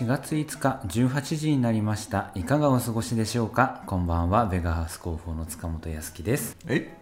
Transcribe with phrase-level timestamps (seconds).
[0.00, 2.30] 4月5日18時になりました。
[2.34, 3.82] いかがお過ごしでしょうか？
[3.86, 4.46] こんばんは。
[4.46, 6.56] ベガハウス広報の塚本康樹です。
[6.66, 6.96] え？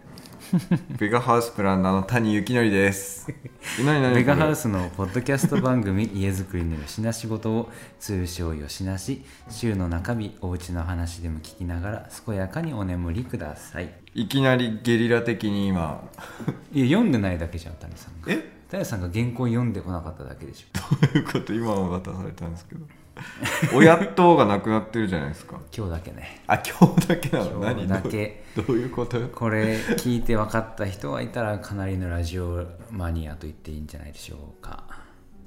[0.99, 3.27] ベガハウスプランナーの谷幸則です。
[3.85, 4.63] 何何ベガハウス。
[4.63, 7.69] スのポッドキャスト番組家づくりのよしな仕事を
[8.01, 13.93] 通称よしなし週の中日おうちの話でも聞きながら健やかにお眠りください。
[14.13, 16.03] いきなりゲリラ的に今。
[16.73, 18.19] いや読んでないだけじゃん谷さん。
[18.21, 18.58] がえ？
[18.71, 20.97] 谷さんが原稿読んでこなかっただけでしょ。
[21.01, 21.53] どういうこと？
[21.53, 22.85] 今も渡されたんですけど。
[23.75, 25.59] 親とがなくなってるじゃないですか。
[25.75, 26.41] 今日だけね。
[26.47, 27.51] あ、今日だけなの？
[27.51, 28.43] 今日何だけ。
[28.55, 28.89] どういう？
[28.89, 29.19] こと？
[29.29, 34.83] これ聞いて分かった人はいたらかなりのラジオマニアと言っていいんじゃないでしょうか。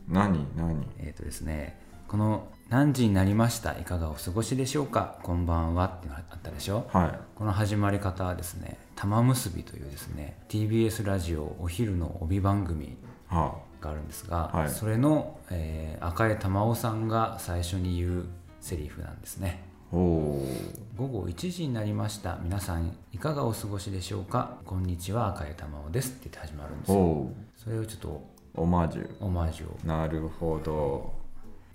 [0.09, 0.47] 何？
[0.57, 0.87] 何？
[0.99, 3.73] えっ、とですねこの「何時になりました？
[3.79, 5.17] いかがお過ごしでしょうか？
[5.23, 6.87] こんばんは」ってあったでしょ？
[6.93, 12.99] はこの始まり方はですね「玉結び」というですね TBS ラジオお昼の帯番組
[13.33, 18.25] があるんですが、はいそれの、えー赤江玉緒さんが最初に言う
[18.61, 19.63] セリフなんですね。
[19.93, 20.41] 午
[20.97, 24.57] 後1時になりました皆さんいかがお過ごしでしょうか？
[24.65, 27.27] こんにちは赤江玉緒ですって言って始まるんですよ。
[27.57, 28.23] それをちょっと
[28.55, 29.11] オマージュ。
[29.21, 31.13] オマージュをなるほど。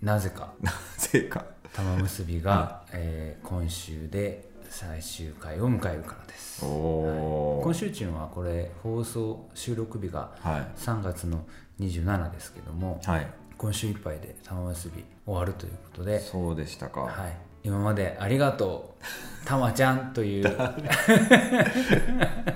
[0.01, 1.45] なぜか なぜか。
[1.73, 7.61] 玉結びが、えー今週で最終回を迎えるからですおお。
[7.63, 11.45] 今週中はこれ放送収録日がは3月の
[11.79, 13.09] 27ですけどもい。
[13.09, 13.27] はい。
[13.57, 17.01] 今週いっぱいで玉結び終わるということで、そうでしたか。
[17.01, 20.43] はい、今までありがとうたまちゃんという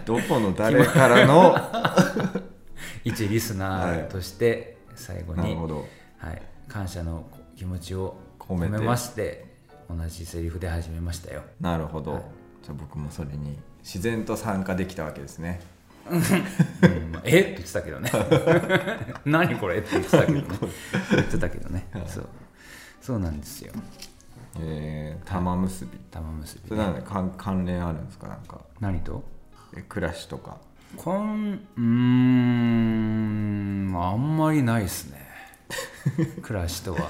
[0.05, 1.55] どこの誰からの？
[3.03, 5.87] 一リスナーとして最後に、なるほど。
[6.17, 9.50] はい、感謝の気持ちを込めまして
[9.97, 11.43] 同じセリフで始めましたよ。
[11.59, 12.23] なるほど、はい。
[12.63, 15.59] じゃあ僕もそれに自然と参加できたわけですね。
[16.09, 16.21] うん。
[17.11, 17.41] まあえ？
[17.41, 18.11] って言ってたけどね。
[19.25, 19.77] 何これ？
[19.79, 20.45] って言ってたけどね。
[21.11, 22.29] 言ってたけどね、そう。
[23.01, 23.73] そうなんですよ。
[24.59, 25.91] えー、玉結び。
[26.11, 28.27] 玉結び、それなんで関関連あるんですか？
[28.27, 28.61] なんか。
[28.79, 29.23] 何と？
[29.75, 30.57] え暮らしとか。
[30.97, 31.81] こんうー
[33.91, 33.91] ん。
[33.95, 35.21] あんまりないですね。
[36.41, 37.09] 暮らしとは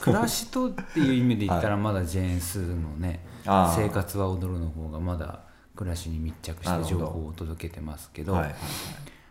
[0.00, 5.40] 暮らしとっていう意味で言ったらまだジェーン・スーのね生活は踊る」の方がまだ
[5.74, 8.54] 暮らしに密着して情報を届けてますけどはいはい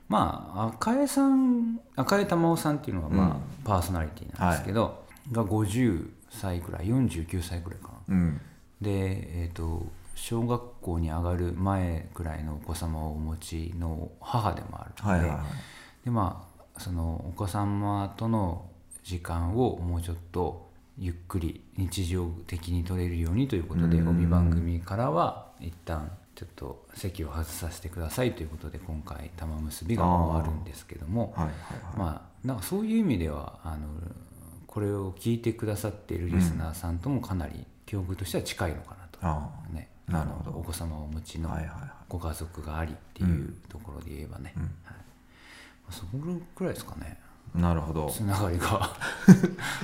[0.09, 3.33] まあ赤江さん赤江玉緒さんっていうのがまあ、うん。
[3.63, 8.15] パーソナリティなんですけど、が50歳くらい49歳くらいかな。
[8.15, 8.41] うん。
[8.79, 16.05] でえっ、と小学校に上がる前くらいのお子様をお持ちの母でもあるので,、はいはいはい。
[16.05, 18.66] でまあそのお子様との
[19.07, 31.33] 時間をもうちょっとゆっくり日常的に取れるようにということでうん帯番組からは一旦ちょっと席を外させてくださいということで今回玉結びが終わるんですけども
[31.95, 33.87] まあなんかそういう意味ではあの
[34.67, 40.57] これを聞いてくださっているリスナーさんともかなり境遇としては近いのかなと、あね、なるほど。
[40.59, 41.49] お子様をお持ちの
[42.09, 44.63] ご家族がありっていうところで言えばね、うん。
[44.63, 44.73] はい、
[45.89, 46.17] そこ
[46.53, 47.17] くらいですかね
[47.55, 48.09] なるほど。
[48.09, 48.89] つながりが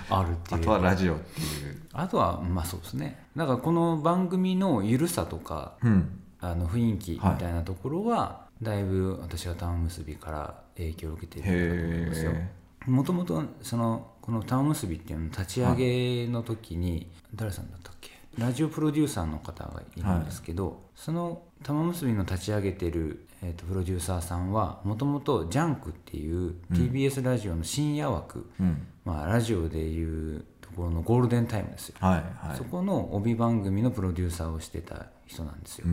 [0.09, 0.63] あるってあいう。
[0.63, 1.81] とはラジオっていう。
[1.93, 3.25] あとはまあそうですね。
[3.35, 6.19] だからこの番組の緩さとかうん。
[6.43, 12.31] あの雰囲気みたいなところは、だいぶ私が玉結びから影響を受けているんだと思いますよ。
[12.31, 12.51] へ
[12.85, 17.92] もともとそのこの玉結びっていうのの立ち上げの時に、誰さんだった
[18.37, 28.87] ラジオプロデューサーの方がいるんですけど、その玉結びの立ち上げてる、えー、とプロデューサーさんはもともと「ジャンク」っていう TBS ラジオの深夜枠、えうん。
[29.05, 32.57] まあ、ラジオでいうところのゴールデンタイムですよ、はいはい。
[32.57, 35.85] そこの帯番組のプロデューサーをしてた人なんですよ。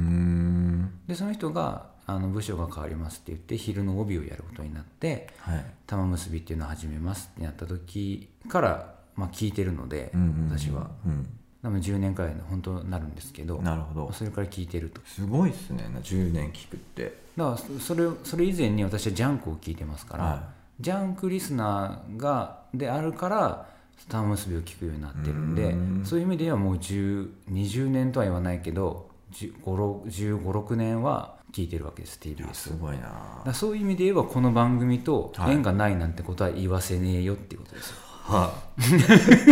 [1.07, 5.65] でその人があの部署が変わりますって言って昼の帯をやることになってはい。
[5.87, 10.59] 玉結びっていうのを始めますってなった時から、まあ、聞いてるので、うんうんうん。
[10.59, 10.91] 私は。
[11.05, 11.29] うん
[11.63, 14.13] 多分10年くらいの本当なるんですけどなるほど。
[14.13, 15.01] それから聞いてると。
[15.05, 15.85] すごいっすね。
[16.03, 17.19] 10年聞くって。
[17.37, 20.43] だからそそれそれ以前に私はジャンクを聞いてますから、は
[20.81, 23.67] ジャンクリスナーがであるから
[24.09, 26.03] 玉結びを聞くようになってるんでうん。
[26.05, 33.53] そういう意味ではもう10 20年とは言わないけど1 5 6年は聞いてるわけです TBS すごいな。
[33.53, 38.10] そういう意味で言えばこの番組と縁がないなんてことは言わせねえよっていうことですよ、はい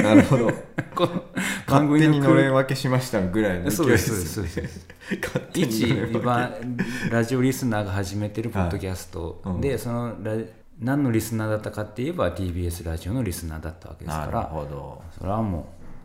[0.03, 0.51] なるほど。
[0.95, 1.25] この
[1.67, 4.87] 勝手にのれんは分けしましたぐらいの勢いでそうですそうです。
[5.23, 6.51] 勝手に一のれん分け今
[7.11, 9.41] ラジオリスナーが始めてるポッドキャスト。
[9.45, 9.55] はい。
[9.55, 9.61] うん。
[9.61, 10.33] で、そのラ
[10.81, 15.03] 何のリスナーだったかって言えば TBS ラジオのリスナーだったわけですかなるらほど。
[15.19, 15.65] それはもう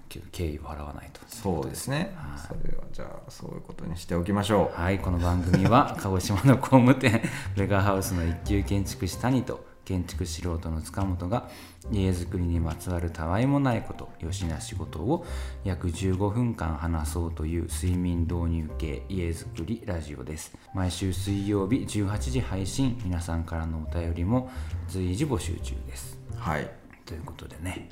[0.10, 1.22] け敬意を払わないと。
[1.28, 2.14] そうですね。
[2.16, 2.40] はい。
[2.40, 5.00] それはじゃあそういうことにしておきましょはい。
[5.00, 7.22] この番組は鹿児島の工務店
[7.56, 11.50] レガーハウスの一級建築士谷と建築素人の塚本が
[11.92, 15.26] 家づくりにまつわるたわいもないことよしな仕事を
[15.64, 20.56] 約15分間話そうという睡眠導入系家づくりラジオです。
[20.74, 24.50] 毎週水曜日18時配信皆さんからのお便りも
[24.88, 26.18] 随時募集中です。
[26.38, 26.70] はい。
[27.06, 27.90] ということでね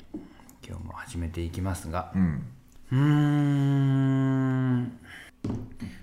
[0.66, 2.46] 今日も始めていきますがうん。
[2.92, 4.82] うーん。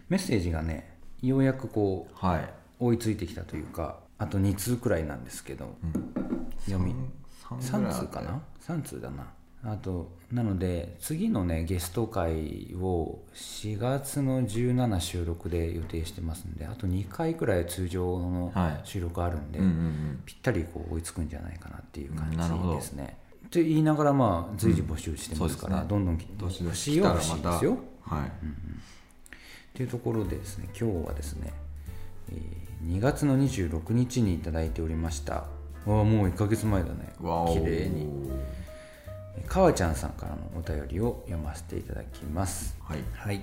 [0.09, 2.53] メッセージがねようやくこうはい。
[2.79, 5.75] 追いついてきたというかあと2通くらいなんですけど、
[6.65, 6.93] 読み。
[7.49, 9.25] 3通かな？3通だな。
[9.61, 18.81] あとなので次のねゲスト会を4月の17収録で予定してますんであと2回くらい通常のはい。
[18.85, 20.21] 収録あるんで、うんうんうん。
[20.25, 23.17] ぴったりこう追いつくんじゃないかなっていう感じですね。
[23.47, 25.81] って言いながらまあ随時募集してますから、うん。
[25.83, 27.77] ねどんどん欲しいは欲しいですよ。
[28.01, 28.27] はい。
[28.27, 28.29] っ
[29.73, 31.51] ていうところでですね今日はですね、
[32.31, 35.33] えー2月の26日にいただいておりました。
[35.85, 37.13] わあもう1ヶ月前だね。
[37.53, 38.07] 綺麗に。
[39.47, 42.77] かわちゃんさんからのお便りを読ませていただきます。
[42.81, 42.99] はい。
[43.13, 43.41] はい。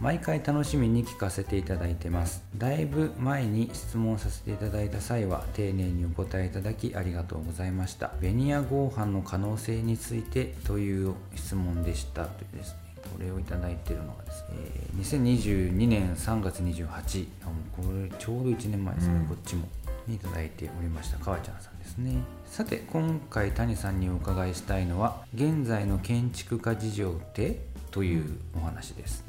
[0.00, 2.44] 毎回楽しみに聞かせていただいてます。
[2.56, 8.12] だいぶ前に質問させていただいた際は丁寧にお答えいただきありがとうございました。
[8.20, 12.26] ベニヤ合板の可能性についてという質問でした。
[12.26, 17.52] というですねこれをいただいているのがですね、えー2022年3月28あも
[17.82, 19.26] うこれちょうど1年前ですね、うん。
[19.26, 19.66] こっちも
[20.06, 22.22] にいただいておりましたかわちゃんさんですね。
[22.46, 27.60] さて今回谷さんにお伺いしたいのは現在の建築家事情って
[27.90, 29.24] というお話です、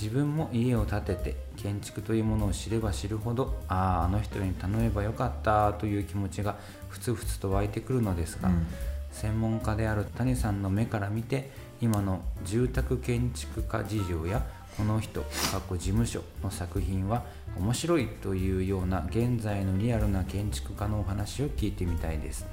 [0.00, 6.56] 自分も家を建てて建築というものを知れば知るほどあああの人に頼めばよかったという気持ちが
[6.88, 8.66] ふつふつと湧いてくるのですが、うん。
[9.12, 11.50] 専門家である谷さんの目から見て
[11.82, 14.46] 今の住宅建築家事情や
[14.76, 17.24] この人過去事務所の作品は
[17.58, 22.46] 面白いというような現在のリアルな建築家のお話を聞いてみたいです。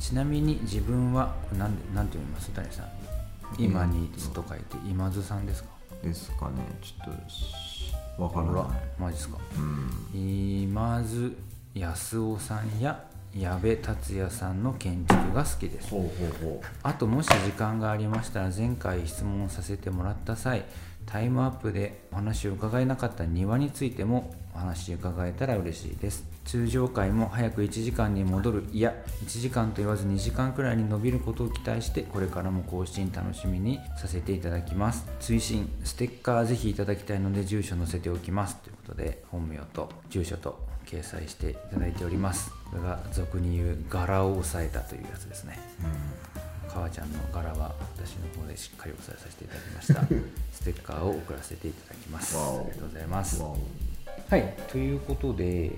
[0.00, 2.50] ちなみに自分はこれなんでなんて読みます？
[2.50, 2.86] 谷さん。
[3.58, 5.68] 今につと書いて今津さんですか？
[6.02, 6.54] ですかね。
[6.80, 8.80] ちょっとしわからない。
[8.98, 9.36] マジですか。
[10.14, 10.18] うん。
[10.18, 11.36] 今津
[11.74, 13.04] 康夫さんや
[13.38, 15.94] 矢部達也さんの建築が好きです。
[16.82, 20.64] あともし時間がありましたら前回質問させてもらった際
[21.04, 26.24] タイムアップでお話を伺えなかった庭についてもお話伺えたら嬉しいです。
[26.46, 28.94] 通常回も早く1時間に戻るいや
[29.24, 35.06] 1時間と言わず2時間くらいに伸びることを期待してこれからも更新楽しみにさせていただきます。
[35.20, 38.56] 追伸ステッカーぜひいただきたいので住所載せておきます。
[38.56, 42.50] ということで本名と住所と掲載していただいております。
[42.70, 45.58] これが俗に言う柄を押さえたというやつですね。
[46.68, 50.02] かわちゃんの柄は私の方でしっかり押さえさせていただきました。
[50.52, 52.36] ステッカーを送らせていただきます。
[52.36, 53.42] ありがとうございます。
[53.42, 54.54] はい。
[54.68, 55.72] ということで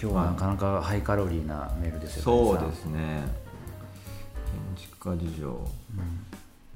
[0.00, 3.22] 今日はなかなかハイカロリーなメールですよそうですね。
[4.76, 5.68] 建築家事情、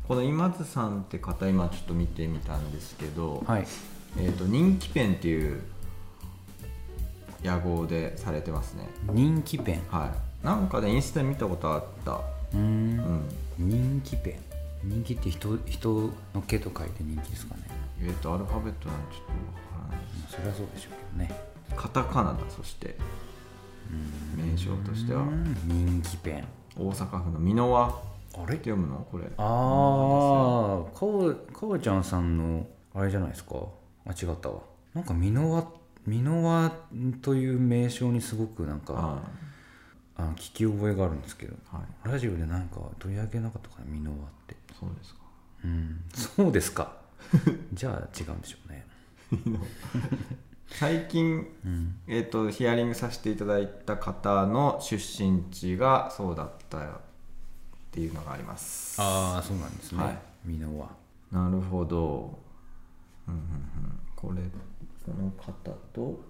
[0.08, 3.66] この今津さんって方今ちょっと見てみたんですけど、はい。
[4.19, 5.60] えー、と人気ペンっていう
[7.46, 8.88] 屋号でされてますね。
[9.12, 9.82] 人気ペン。
[9.88, 10.12] は
[10.43, 10.46] い。
[10.46, 12.12] なんかでインスタで見たことあった。
[12.12, 12.98] うーん。
[13.58, 13.70] うん。
[13.70, 14.38] 人気ペ
[14.84, 14.88] ン。
[14.88, 17.62] 人気って人人の毛と書いて人気ですかね。
[18.02, 19.38] えっ、とアルファベットなんてちょっとわ
[19.88, 21.40] からないまあそれはそうでしょうけどね。
[21.75, 22.96] カタカナだそして。
[24.36, 25.24] 名称としては。
[25.65, 26.44] 人気ペン。
[26.76, 27.96] 大阪府の箕輪って
[28.38, 28.56] あれ？
[28.58, 29.06] 読むの？
[29.10, 29.24] これ。
[29.24, 33.56] ああかわかわちゃんさんのあれじゃないですか。
[34.06, 34.60] あ違ったわ。
[34.93, 35.67] なんか箕輪
[36.06, 36.72] 箕輪
[37.22, 39.20] という名称にすごくなんか
[40.17, 42.13] ああの聞き覚えがあるんですけどあはい。
[42.13, 44.56] ラジオでなんか取り上げなかったかな箕輪って。
[44.79, 45.20] そうですか。
[45.65, 46.05] うん。
[46.15, 46.96] そうですか。
[47.75, 48.86] じゃあ違うんでしょうね。
[50.69, 51.46] 最近、
[52.06, 56.82] えー、とヒアリングさせていただいた方の出身地がそうだったっ
[57.91, 59.01] ていうのがあります。
[59.01, 60.19] ああそうなんですね、はい。
[60.46, 60.89] 箕輪
[61.32, 62.39] なるほど、
[63.27, 64.43] うんうんうん、これ
[65.06, 66.20] この方と,、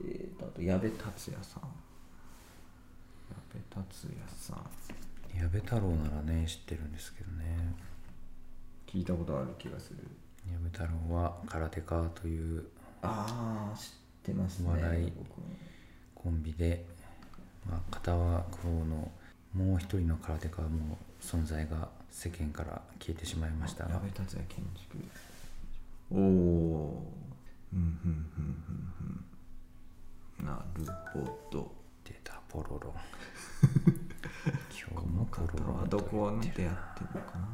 [0.00, 1.62] えー、とあと矢部達也さん。
[3.28, 5.36] 矢部達也さん。
[5.36, 7.74] 矢部太郎ならね知ってるんですけどね。
[8.86, 9.98] 聞いたことある気がする。
[10.48, 12.64] 矢部太郎は空手家という
[13.02, 13.90] ああ知っ
[14.22, 15.12] てますね笑い
[16.14, 16.84] コンビで、
[17.68, 18.28] まあ、片方
[18.88, 19.10] の
[19.54, 23.94] もう一人の空手家も存在が世間から消えてしまいましたが。
[23.94, 24.98] 矢部達也建築。
[26.12, 27.29] おおー
[27.72, 29.24] うんうんうんうん
[30.40, 30.46] うん。
[30.46, 31.74] なるほど。
[32.04, 32.94] 出たポロロ
[34.90, 37.46] 今日もポロロはどこでやってるのかな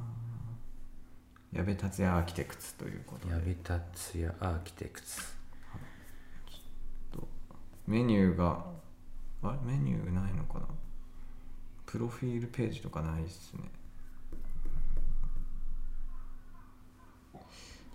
[1.52, 3.35] 矢部達也アーキテクツということで。
[3.35, 5.20] 矢部達也アーキテクツ。
[7.12, 7.28] と
[7.87, 8.64] メニューが
[9.42, 9.58] あれ？
[9.73, 10.66] メニューないのかな？
[11.85, 13.62] プロフィールページとかないっすね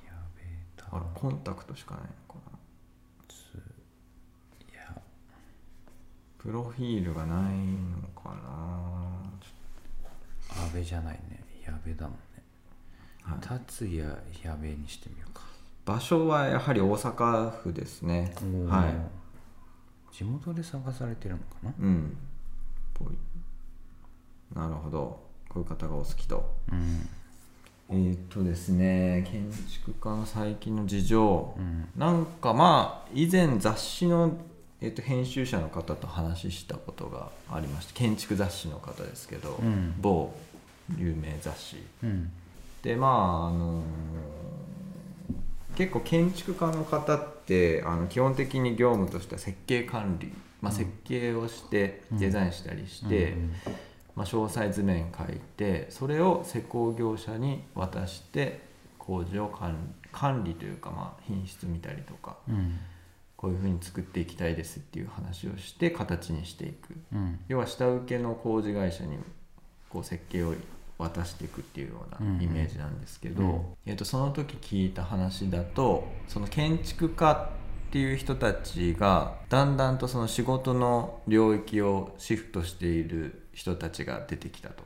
[0.07, 2.57] やべえたあらコンタクトしかないのかな。
[3.27, 3.33] つ
[4.75, 5.01] や。
[6.37, 9.21] プロフィールがないのかな。
[9.41, 9.53] ち
[10.59, 11.43] 阿部じゃないね。
[11.65, 12.19] 矢部だもんね。
[13.23, 13.39] はい。
[13.39, 15.43] 達也矢部にしてみようか。
[15.85, 18.35] 場所はやはり大阪府ですね。
[18.67, 18.95] はい。
[20.13, 21.73] 地元で探されてるのかな？
[21.79, 22.17] うん。
[24.53, 25.23] なるほど。
[25.47, 26.53] こういう方がお好きと。
[26.69, 27.09] うん
[27.91, 31.89] えーっとですね建築家の最近の事情、うん。
[31.97, 34.37] なんかまあ以前雑誌の、
[34.79, 39.93] えーっと編集者の方と話したことがありまして建築雑誌の方ですけど、うん。
[39.99, 40.33] 某
[40.97, 41.83] 有名雑誌。
[42.03, 42.31] うん。
[42.81, 43.83] でまああの
[45.75, 50.31] 結構建築家の方ってあの基本的に業務としては設計管理、
[50.61, 53.53] まあ、設計をしてデザインしたりして、うん
[54.15, 58.61] まあ、詳細図面書いてそれを施工業者に渡して
[58.97, 62.79] 工事を管管理というか、まあ、品質見たりとかうん。
[63.41, 66.93] こういうふうに作っていきたいですっていう話をして形にしていく。
[67.11, 67.39] うん。
[67.47, 69.17] 要は下請けの工事会社に
[69.89, 70.53] こう設計を
[70.99, 73.49] 渡していくっていうようなイメージなんですけど、うん。
[73.49, 77.49] うんえー、とその時聞いた話だとその建築家
[77.87, 84.83] っていう人たちがだんだんとその仕事の領域をシフトしている人たちが出てきたと。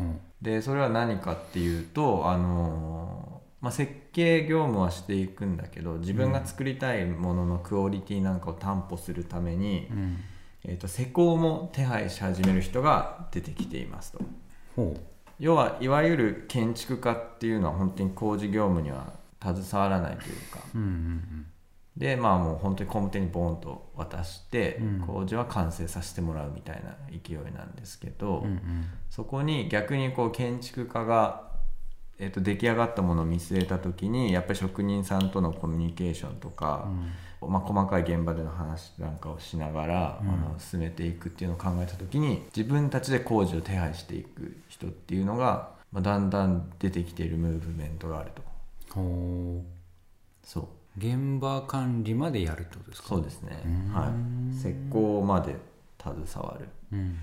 [0.00, 0.20] うん。
[0.42, 10.16] でそれは何かっていうとあのまあ、設計業務はしていくんだけど自分が作りたいもののクオリティなんかを担保するために、うん。
[10.66, 14.20] えー、と施工も手配し始める人が出てきていますと。
[14.76, 14.96] ほ
[15.38, 20.60] 要はいわゆる建築家っていうのは本当に工事業務には携わらないというか。
[20.74, 21.46] ううんうん
[21.96, 25.00] でまあもう本当に工務店にボーンと渡して、うん。
[25.06, 28.84] 工事は完成させてもらうみたいな勢いなんですけど、うんうん。
[29.10, 31.52] そこに逆にこう建築家が、
[32.18, 36.88] えー、と出来上がったものを見据えた時にやっぱり職人さんとのコミュニケーションとか、
[37.40, 40.30] まあ、細かい現場での話なんかをしながら、うん。
[40.30, 48.42] あの進めていくっていうのを考えた時に自分たちで工事を手配していく人っていうのが、まあ、だんだん出てきているムーブメントがあると。
[48.94, 49.62] ほ
[50.42, 53.08] そうう現場管理までやるってことですか？
[53.08, 53.62] そうですね。
[53.64, 53.92] うん。
[53.92, 54.54] はい。
[54.54, 55.56] 施工まで
[56.00, 56.68] 携わる。
[56.92, 57.16] うんうん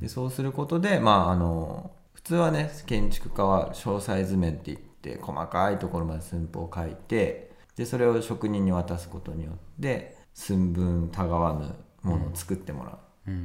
[0.00, 11.74] でそうすることでまああの普通はね建築家は詳細図面って言って細かいところまで寸法を書いてでそれを職人に渡すことによって寸分たがわぬ
[12.08, 13.38] ものを作ってもらう、うんう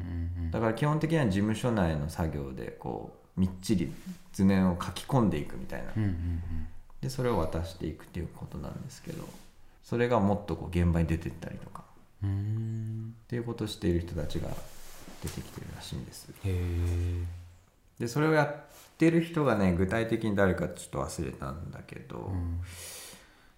[0.47, 0.51] ん。
[0.51, 3.91] だから基本的には事務所内の作業でこうみっちり
[4.31, 5.91] 図面を書き込んでいくみたいな。
[5.95, 6.67] うんうんうん。
[7.01, 9.27] でそれを渡していくっていうことなんですけど
[9.85, 11.85] それがもっとこう現場に出てったりとか。
[12.23, 12.27] っ
[13.27, 14.49] ていうことをしている人たちが
[15.21, 16.27] 出てきてるらしいんです。
[16.31, 17.23] へえ。
[17.99, 18.55] でそれをやっ
[18.97, 22.61] てる人がね具体的に誰かちょっと忘れたんだけど、うん。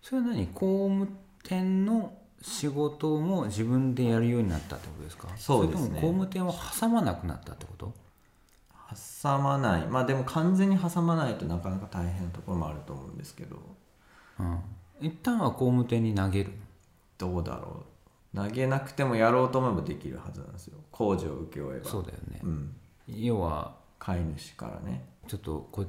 [0.02, 1.08] それは何工務
[1.44, 5.30] 店の仕事も自分でやるようになったってことですか？
[5.38, 5.96] そうですね。
[5.96, 7.94] れとも工務店を挟まなくなったってこと？
[9.24, 9.88] 挟まない。
[9.88, 13.58] まあでも完全に挟まないとなかなか大変なところもあると思うんですけど。
[14.40, 14.60] うん
[15.00, 16.52] 一旦は工務店に投げる。
[17.18, 17.84] どうだろ
[18.34, 18.38] う。
[18.38, 20.78] 投げなくてもやろうと思えばできるはずなんですよ。
[20.92, 21.90] 工事を請け負えば。
[21.90, 22.76] そうだよね、うん、
[23.08, 25.06] 要は飼い主からね。
[25.28, 25.86] ちょっとこ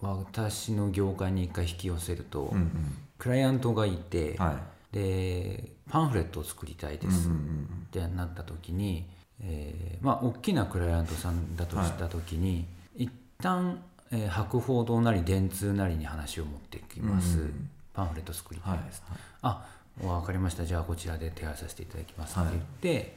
[0.00, 2.70] 私の業界に一回引き寄せると、うん
[3.18, 4.56] クライアントがいて、うんはい。
[4.94, 9.08] でパンフレットを作りたいです、うんうんってなった時に、
[9.40, 19.02] えーまあ大きなクライアントさんだとした時に、一旦、えー博報堂なり電通なりに話を持ってきます、うんうんパンフレット作りたいです、
[19.42, 19.66] あ
[20.00, 20.64] 分かりました。
[20.66, 23.16] じゃあこちらで手配させていただきますって言って、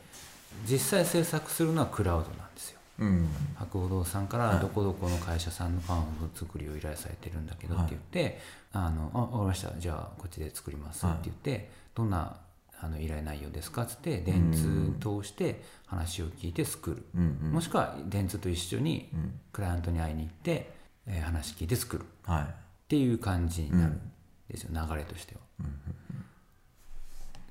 [0.65, 2.79] 実際制作するのはクラウドなんですよ。
[2.99, 3.29] うん。
[3.57, 8.39] 博報堂さんからどこどこの会社さんのパンフ作りを依頼されてるんだけどって言って
[8.73, 9.71] 「あのあ分かりました。
[9.77, 12.37] じゃあこっちで作ります」って言って「どんな
[12.81, 17.51] あの依頼内容ですか?」っつって電通通して話を聞いて作る、うんうん。
[17.53, 19.39] もしくは電通と一緒にうん。
[19.51, 20.73] クライアントに会いに行って、
[21.05, 22.03] えー話聞いて作る。
[22.03, 22.55] っはい。
[22.89, 23.93] ていう感じになる。
[23.93, 24.11] ん
[24.49, 25.41] ですよ、流れとしては。
[25.59, 25.61] っ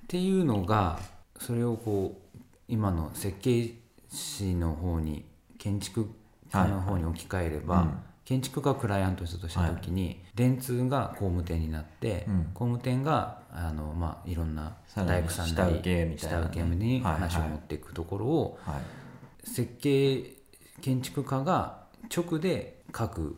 [0.09, 1.01] ていうのが
[1.39, 3.75] それをこう今の設計
[4.11, 5.25] 士の方に
[5.59, 6.11] 建築
[6.53, 7.85] 家の方に置き換えれば、はい。
[7.85, 8.03] はいうん。
[8.25, 12.45] 建築家がクライアントとした時に、電通が工務店になって、うん。
[12.53, 15.81] 工務店があの、まあ、いろんな大工さんなり
[16.19, 19.49] 下請けに話を持っていくところを、はい。
[19.49, 20.37] 設計
[20.83, 23.37] 建築家が直で各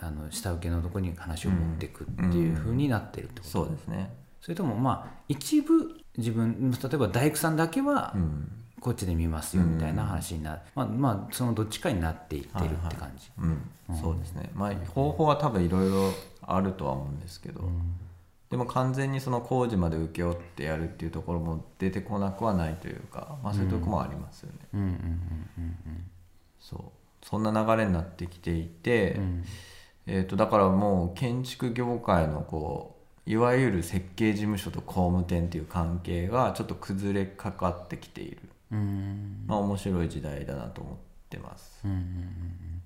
[0.00, 4.10] あの下請けのところに話を持っていくっていう風になってるってこと、そうですね。
[4.40, 8.52] それともまあ一部自分例えば大工さんだけはうん。
[8.80, 14.50] こっちで見ますよみたいな話になる、まあまあそのどっちかになっていってるって感じ、うん、そうですね。
[14.54, 17.68] まあ方法は多分いろいろあるとは思うんですけど、
[18.50, 26.10] でも完全にその工事まで請け負ってやるっていうところも出てこなくはないというか、まあ、そういうとこもありますよね、うんうんうん。
[26.60, 26.80] そう
[27.22, 29.22] そんな流れになってきていて、うん。
[29.22, 29.44] うん
[30.10, 32.96] えー、とだからもう建築業界のこ
[33.26, 38.38] ういわゆる設計事務所と工務店っていう関係がちょっと崩れかかってきている、
[38.72, 39.44] うん。
[39.46, 40.96] まあ、面白い時代だなと思っ
[41.28, 41.82] てます。
[41.84, 42.82] うんうんうんうん。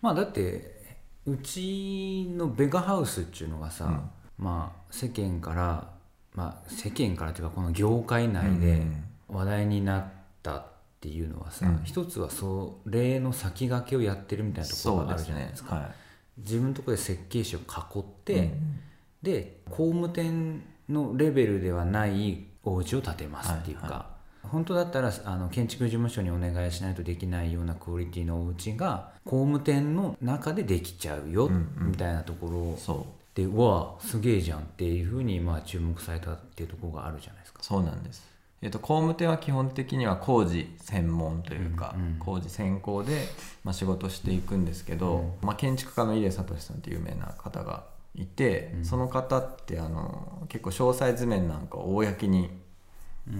[0.00, 0.94] まあだって
[1.26, 4.04] うちのベガハウスっていうのがさ、
[4.38, 5.90] まあ世間から
[6.36, 8.80] まあ世間からというかこの業界内で
[9.26, 10.04] 話題になっ
[10.44, 10.66] たっ
[11.00, 11.80] ていうのはさ、うん。
[11.84, 15.76] 一つはそれの先駆けをやってるみたいなところがあるじゃないですか。
[15.76, 15.90] は
[16.38, 17.62] 自分のところで設計士を囲
[17.98, 18.80] って、いうん
[19.22, 24.06] で工務店のレベルではないお家を建てますっていうか、はいは
[24.42, 31.90] 本当だったらあの建築事務所にお願いしないとできないようなクオリティのお家が工務店の中でできちゃうよ、うんうん。
[31.90, 33.20] みたいなところそう。
[33.34, 37.62] でうわすげえじゃんっていうふうにまあ注目されたっていうところがあるじゃないですか。
[37.62, 38.22] そうなんです、
[38.62, 43.26] えー、と工務店は基本的には工事専門というか、うんうん工事専攻で、
[43.64, 52.50] まあ、仕事していくんですけど、まあ、建築家の入江聡さんっていう有名な方がいて、その方ってあの結構詳細図面なんかを公に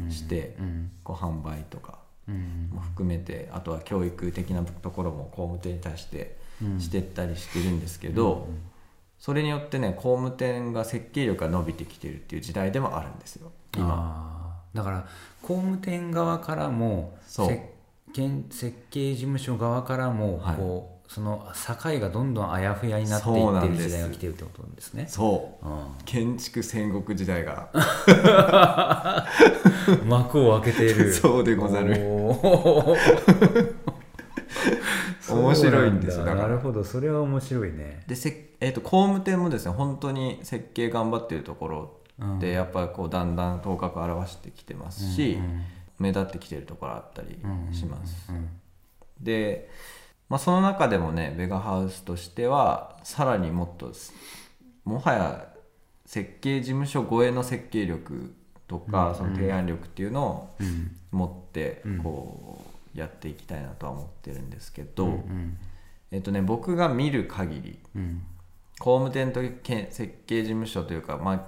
[0.09, 0.91] して、うん。
[1.05, 1.99] こう販売とか
[2.29, 2.71] うん。
[2.73, 6.39] も含めてあとは教育的なところも工務店に対して
[6.79, 8.49] してったりしてるんですけど、
[9.19, 14.40] それによってね工務店が設計力が伸びてきてるっていう時代でもあるんですよ今。
[14.75, 15.07] だから
[15.43, 20.57] 工務店側からも設計事務所側からもはい。
[20.57, 25.07] こう、その境がどんどんあやふやになっていってる時代が来てるってことなんですね。
[25.09, 25.67] そう。
[25.67, 25.71] う
[26.05, 27.69] 建築戦国時代が。
[30.05, 31.11] ん 幕を開けている。
[31.13, 31.97] そうでござる。
[35.29, 36.25] 面白いんですよ。
[36.27, 36.85] なるほど。
[36.85, 38.05] それは面白いね。
[38.07, 42.00] でせ、えー、と工務店もですね本当に設計頑張ってるところ
[42.39, 45.39] で、やっぱりこうだんだん頭角を現してきてますし、
[45.99, 47.39] 目立ってきてるところあったり
[47.73, 48.49] します、うん
[49.21, 49.69] で、
[50.31, 54.15] まあ、その中でもねベガハウスとしてはさらにもっとす
[54.85, 55.47] もはや
[56.07, 58.35] 設計事務所超えの設計力
[58.67, 60.97] とか、その提案力っていうのをうん。
[61.11, 65.59] 持ってこうやっていきたいなとは思ってるんですけど、うん
[66.13, 68.23] えっとね僕が見る限りうん。
[68.79, 71.47] 工務店と設計事務所というか、まあ、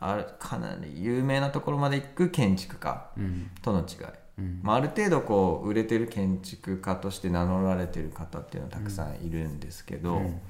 [0.00, 3.50] あるかなり有名なところまで行く建築家うん。
[3.62, 3.86] との違い、
[4.38, 4.60] うん。
[4.62, 10.40] まあ、ある程度こう売れてる建築家として名乗られてる方っていうのはたくさんいるんですけど、うん。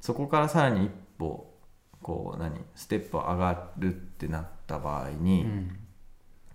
[0.00, 1.52] そこからさらに一歩
[2.02, 5.78] こう何ステップ上がるってなった場合に、うん。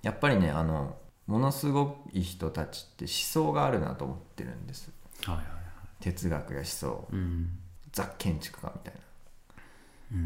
[0.02, 4.92] やっぱりねあのものすごい人たちって思想があるなと思ってるんです。
[5.26, 5.56] はいはいはい。
[6.00, 7.08] 哲学や思想。
[7.12, 7.50] うん。
[7.92, 9.00] ザ建築家みたいな。
[9.00, 9.13] うん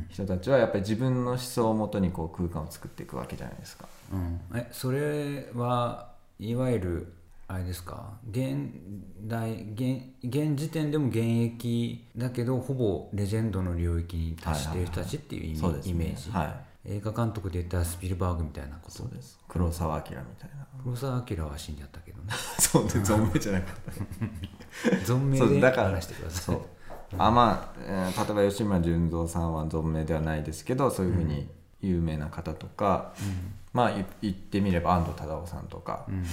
[0.10, 3.88] 人たちはやっぱり自分の思想をもとにこう空間を作っていくわけじゃないですか。
[4.12, 7.13] うん、えそれはいわゆる
[7.47, 8.12] あれですか？
[8.30, 8.69] 現
[9.21, 15.91] 代現現時点でも現役だけどほぼレジェンドの領域に達している人たちっていうイメ,、そうですね。
[15.91, 16.56] イメージ、はい。
[16.89, 18.91] 映画監督で言ったらスピルバーグみたいなこと？
[18.91, 19.39] そうです。
[19.47, 20.06] 黒澤明み
[20.38, 20.67] たいな。
[20.84, 22.34] 黒澤明は死んじゃったけどね。
[22.60, 24.95] そうで存命じゃなかった。
[25.13, 26.60] 存命でだから話してくださそいう
[27.17, 31.48] あまあ、えー例えば吉村純三さんは存命ではないですけどそういうふうに
[31.82, 33.13] 有名な方とか、
[33.72, 36.26] まあい言ってみれば安藤忠雄さんとか、うん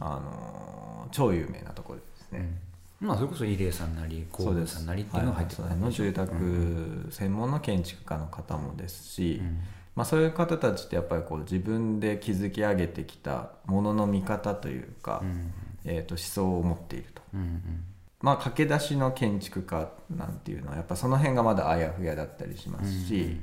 [0.00, 2.58] あのー超有名なところですね、
[3.00, 9.58] まあそれこそ入江さんなり神戸さんなりっていうのが入ってくるの住宅専門の建築家の方もですし、うん。
[9.94, 15.52] まあ、そういう方たちってやっぱりこう自分で築き上げてきたものの見方というか、うん。
[15.84, 17.22] えー、と思想を持っていると。
[17.34, 17.84] うん
[18.22, 23.36] まあ、駆け出しの建築家なんていうのはやっぱその辺がまだあやふやだったりしますし、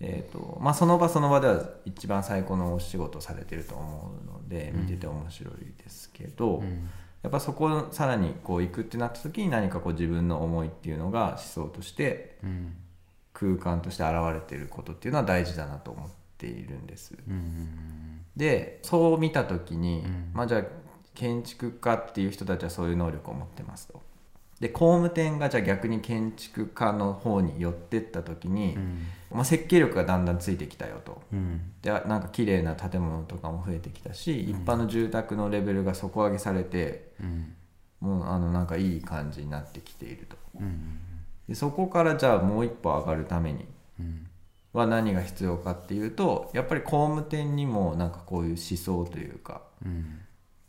[0.00, 6.88] えーとまあ、その場その場では一番最高のお仕事をされてると思うので見てて面白いですけど、うん。
[7.22, 12.76] やっぱそこをさらにこう行くってなった時に何かこう自分の思いっていうのが思想としてうん。
[13.34, 17.14] 空間として現れていることっていうのは大事だなと思っているんです。
[17.28, 18.24] うん。
[18.36, 20.30] でそう見た時に、うん。
[20.34, 20.62] まあじゃあ
[21.14, 24.00] 建築家っていう人たちはそういう能力を持ってますと。
[24.62, 28.98] で工務店がじゃあ逆に建築家の方に寄ってった時に、うん。
[29.32, 31.20] まあ、設計力がだんだんついてきたよと。
[31.32, 31.72] うん。
[31.82, 37.54] でなんか綺麗な建物とかも増えてきたし、一般の住宅のレベルが底上げされてうん。
[38.00, 40.36] もうあのなんかいい感じになってきていると。
[40.60, 40.98] うん。
[41.48, 43.66] でそこからじゃあもう一歩上がるために
[43.98, 44.26] うん。
[44.72, 50.21] は何が必要かっていうとやっぱり工務店にもなんかこういう思想というかうん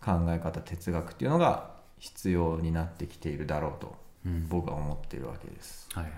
[0.04, 4.48] 考え方哲学っていうのが必要になってきているだろうとうん。
[4.50, 5.88] 僕は思っているわけです。
[5.94, 6.14] はいはい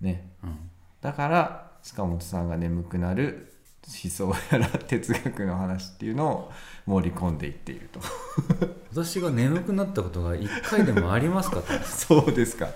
[0.00, 0.70] ね、うん。
[1.00, 3.52] だから塚本さんが眠くなる
[3.88, 6.52] 思想やら哲学の話っていうのを
[6.86, 8.00] 盛り込んでいっていると。
[8.92, 11.62] 私が眠くなったことが一回でもありますか？
[11.62, 12.68] と、 そうですか。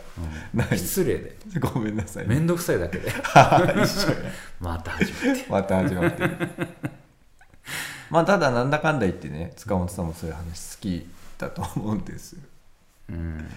[0.55, 0.79] うん。
[0.79, 1.37] 失礼で。
[1.59, 3.13] ごめんなさい面倒くさいだけで。
[4.61, 5.47] また始まって。
[5.49, 6.29] また始まって。
[6.29, 7.00] る
[8.11, 11.07] まあただなんだかんだ言ってね塚本さんもそういう話好き
[11.39, 12.41] だと思うんですよ。
[13.11, 13.49] うん。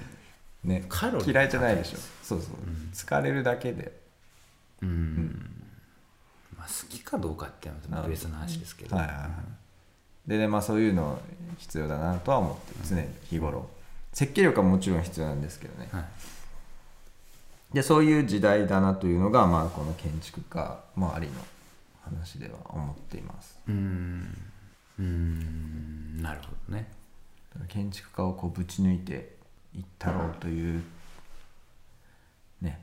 [0.64, 0.84] ね
[1.26, 1.98] 嫌いじゃないでしょ。
[2.24, 2.90] そうそう、うん。
[2.94, 3.92] 疲れるだけで。
[4.82, 5.50] うん、
[6.58, 10.30] まあ、好きかどうかっていうのは別の話ですけど、はいはいはい。
[10.30, 11.20] でねまあそういうの
[11.58, 13.70] 必要だなとは思って常に日頃。
[14.14, 15.90] 設計力はもちろん必要なんですけどね。
[15.92, 16.06] はい。
[17.74, 21.34] でそういう時代だなというのが、まあ、この建築家周りの
[22.04, 24.38] 話では思っていますうん。
[25.00, 26.22] うん。
[26.22, 26.92] なるほどね。
[27.68, 29.36] 建築家をこうぶち抜いて
[29.76, 30.84] いったろうという
[32.62, 32.80] ね。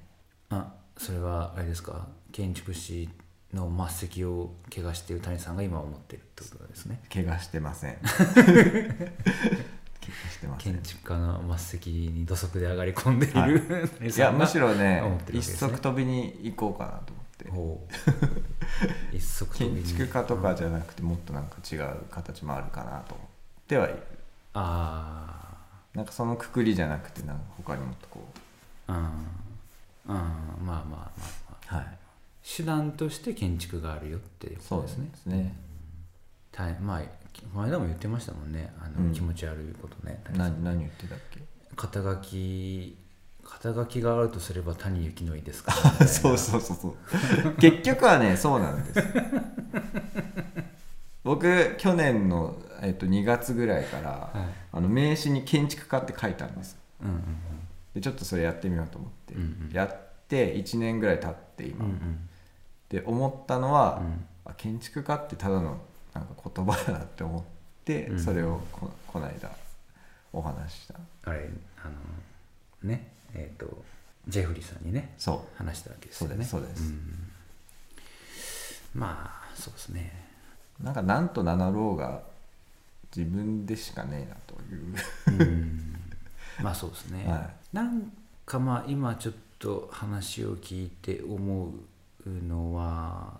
[0.50, 2.08] あそれはあれですか？
[2.32, 3.08] 建築士
[3.52, 7.00] の末席を怪我している谷さんが今思ってるってことですね。
[7.12, 7.96] 怪我してません。
[7.96, 8.14] 怪我
[10.30, 10.74] してません。
[10.74, 13.50] 建築家の末席に土足で上がり込んでいる、はい。
[13.88, 15.02] 谷いさんがやむしろね。
[15.32, 17.50] 一足飛びに行こうかなと思って。
[17.50, 17.88] ほ
[19.09, 23.26] う一足建築家とかじゃなくてもっとなんか違う形もあるかなと思っ
[23.68, 24.02] てはいる。
[24.54, 25.56] あ
[25.94, 28.26] なんかそのくくりじゃなくてなんか他にもっとこ
[28.86, 28.92] あ
[30.08, 30.14] うん。
[30.16, 30.20] うん。
[30.20, 30.24] まあ
[30.64, 31.10] まあまあま
[31.70, 31.76] あ。
[31.76, 31.86] うはい。
[32.56, 35.36] 手段として建築があるよっていうこそうでとですすね。
[35.36, 35.56] ね
[36.50, 37.00] 大まあ
[37.52, 38.72] この間も言ってましたもんね。
[38.80, 39.12] あの、うん。
[39.12, 40.22] 気持ち悪いことね。
[40.34, 41.40] 何何言ってたっけ？
[41.76, 42.96] 肩書き
[43.50, 45.72] 肩書きがあるとすれば谷幸乃ですか
[46.06, 47.54] そうそうそうそう。
[47.56, 49.06] 結局はねそうなんです。
[51.24, 54.38] 僕去年の、えっと、2月ぐらいから、はい。
[54.72, 56.78] あの名刺に建築家って書いたんです。
[57.02, 57.22] うんうん
[57.92, 59.74] でちょっとそれやってみようと思って、うんうん。
[59.74, 62.28] やって1年ぐらい経って今、うんうん。
[62.88, 64.24] で思ったのは、うん。
[64.44, 65.80] あ建築家ってただの
[66.14, 67.42] なんか言葉だなって思っ
[67.84, 68.20] て、うん。
[68.20, 69.50] それをここの間
[70.32, 70.94] お話しした。
[71.24, 71.50] あれ
[71.82, 71.94] あの
[72.88, 73.84] ねえっ、と
[74.28, 76.44] ジェフリーさんにねそ話したわけですよね。
[76.44, 76.92] そうです
[78.94, 80.12] まあそうですね。
[80.80, 82.22] うなんか何と名乗ろうが
[83.14, 85.44] 自分でしかねえなという。
[85.44, 85.94] うん。
[86.62, 88.12] まあそうですね、はなん
[88.44, 91.72] かまあ今ちょっと話を聞いて思
[92.26, 93.38] うのは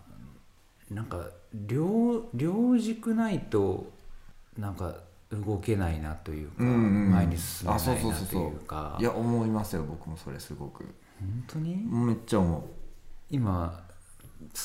[0.91, 1.29] なんか
[1.67, 3.91] 両両軸ないと
[4.59, 4.95] なんか
[5.33, 6.71] 動けないなというか、うんう
[7.09, 7.11] ん。
[7.13, 8.97] 前に進めないなというか。
[9.01, 10.85] いや思いますよ僕もそれすごく。
[11.21, 11.77] 本当に？
[11.77, 12.67] めっちゃ思
[13.31, 13.85] 今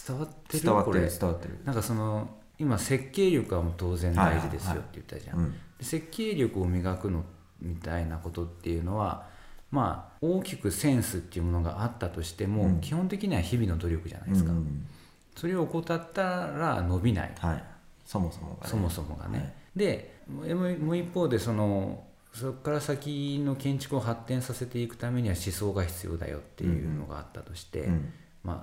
[0.08, 0.64] 伝わっうてる？
[0.64, 1.60] 伝わってる伝わってる。
[1.66, 5.52] なんかその今設計力はもう当然大事ですよはいはいって言ったじゃん、うん。
[5.52, 7.26] で設計力を磨くの
[7.62, 9.28] みたいなことっていうのは
[9.72, 12.82] まあ大きくセンスっていうものがあったとしても、うん。
[12.82, 14.88] 基本的には日々の努力じゃないですか、うんうん。
[15.36, 17.64] それを怠ったら伸びない、はい。
[18.06, 18.70] そもそもがね。
[18.70, 19.54] そもそもがね、はい。
[19.76, 22.04] でもうもう一方でその
[22.36, 28.14] そこから先の建築を発展させていくためには思想が必要だよっていうのがあったとして、うん。
[28.44, 28.56] まあ、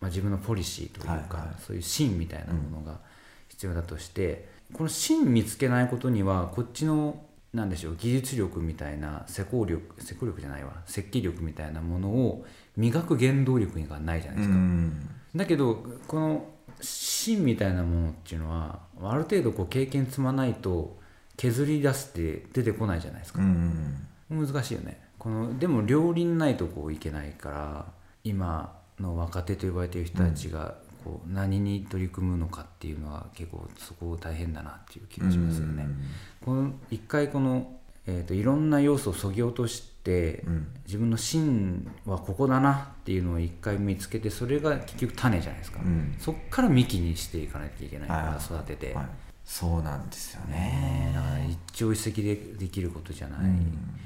[0.00, 1.62] まあ自分のポリシーというか、はいはい。
[1.62, 2.98] そういう芯みたいなものが
[3.48, 12.46] 必要だとして、この芯見つけないことにはこっちのなんでしょう技術力みたいな施工力施工力じゃないわ設計力みたいなものを
[12.76, 14.56] 磨く原動力がないじゃないでうすか。
[14.56, 15.10] ん。
[15.34, 16.46] だけどこの
[16.80, 20.99] 芯みたいなものっていうのはある程度こう経験積まないと
[21.40, 23.40] 削り出して出てこないじゃないですか。
[23.40, 25.00] うんうん難しいよね。
[25.18, 27.86] このでも両輪ないとこういけないから
[28.22, 35.88] 今の若手と呼ばれている人たちがこう何に取り組むのかっていうのは結構そこ大変だなっていう気がしますよね。
[36.44, 40.66] この一回この、えー、といろんな要素をそぎ落として、うん。
[40.86, 46.14] 自分の芯はここだなっていうのを一回見つけてそれが結局種じゃないですか、うん。
[46.18, 49.06] そっから幹にしていかないといけないかはいら育てて、はい
[49.52, 51.10] そうなんですよね。
[51.12, 53.98] だから一朝一夕でできることじゃないうん。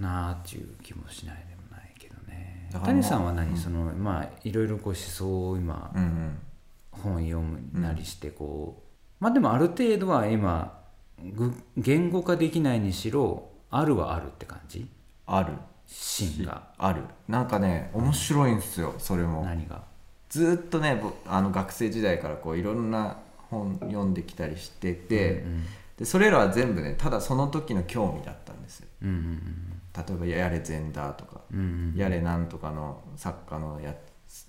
[0.00, 2.70] なあっていう気もしないでもないけどね。
[2.82, 3.56] 谷さんは何、うん。
[3.58, 6.38] そのまあいろいろこう思想を今うんうん。
[6.92, 8.82] 本読むなりしてこ
[9.20, 10.80] う、まあでもある程度は今
[11.22, 14.88] ぐ言語化できないにしろあるはあるって感じ？
[15.26, 15.52] ある。
[15.86, 16.72] 芯が。
[16.78, 17.02] ある。
[17.28, 19.44] なんかね面白いんですよそれも。
[19.44, 19.82] 何が？
[20.30, 23.18] ずーっとねぼあの学生時代からこういろんな
[23.54, 25.64] 本読んできたりしてて、うん
[25.96, 28.88] でそれらは全部ねただその時の興味だったんですよ。
[29.02, 33.94] うんうん例えば「やれ禅だ」とかうんうん「やれなんとかの作家のや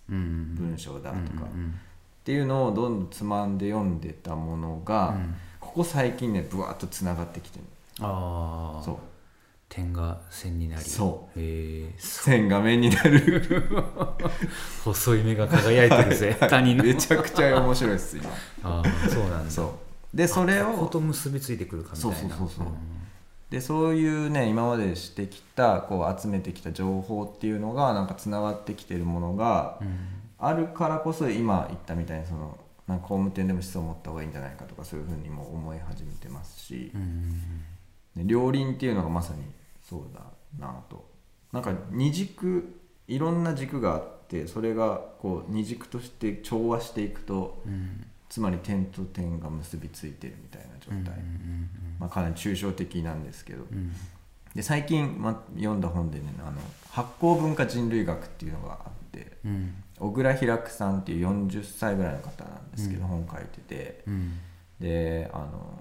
[0.10, 5.36] うんうん文章だ」とか、うんうんっていうのをどんどんつまんで読んでたものが、うん。
[5.66, 7.66] ここ最近ねぶわっとつながってきてる
[8.00, 8.98] ああそう
[9.70, 11.40] 点が線になりそう。
[11.40, 13.44] へえ線画面になる。
[14.84, 16.38] 細い目が輝いてるぜ。
[16.40, 16.84] 他人の。
[16.84, 18.30] めちゃくちゃ面白いです今。
[18.64, 19.52] ああそうなんだ。
[19.52, 19.64] そ
[20.14, 20.18] う。
[20.18, 22.18] でそれをと結びついてくるかみたいな。
[22.18, 22.68] そうそうそうそう。
[23.50, 29.98] でそういうね今までしてきたこう集めてきた情報っていうのがなんかつながってきてるものがうん。
[30.38, 36.92] あるからこそ今言ったみたいにそのなんか工務店でも思想を持った方がいいんじゃないかとかそういうふうにも思い始めてますし。
[36.94, 37.64] う、ん
[38.16, 39.44] ね両輪っていうのがまさに
[39.88, 40.22] そうだ
[40.60, 41.08] なと。
[41.52, 48.06] なんか二軸いろんな軸があってそれがこう二軸として調和していくとうん。
[48.28, 51.70] つまり点と点が結びついてるみたいな状態、うん
[52.00, 53.64] まあ、かなり抽象的なんですけど。
[53.72, 53.94] うん。
[54.56, 56.54] で最近、ま、読んだ本でねあの
[56.90, 59.76] 発酵文化人類学っていうのがあってうん。
[60.00, 63.08] 小倉平久さんっていう40歳ぐらいの方なんですけど、うん。
[63.10, 64.04] 本書いてて。
[64.08, 64.40] うん。
[64.80, 65.80] であの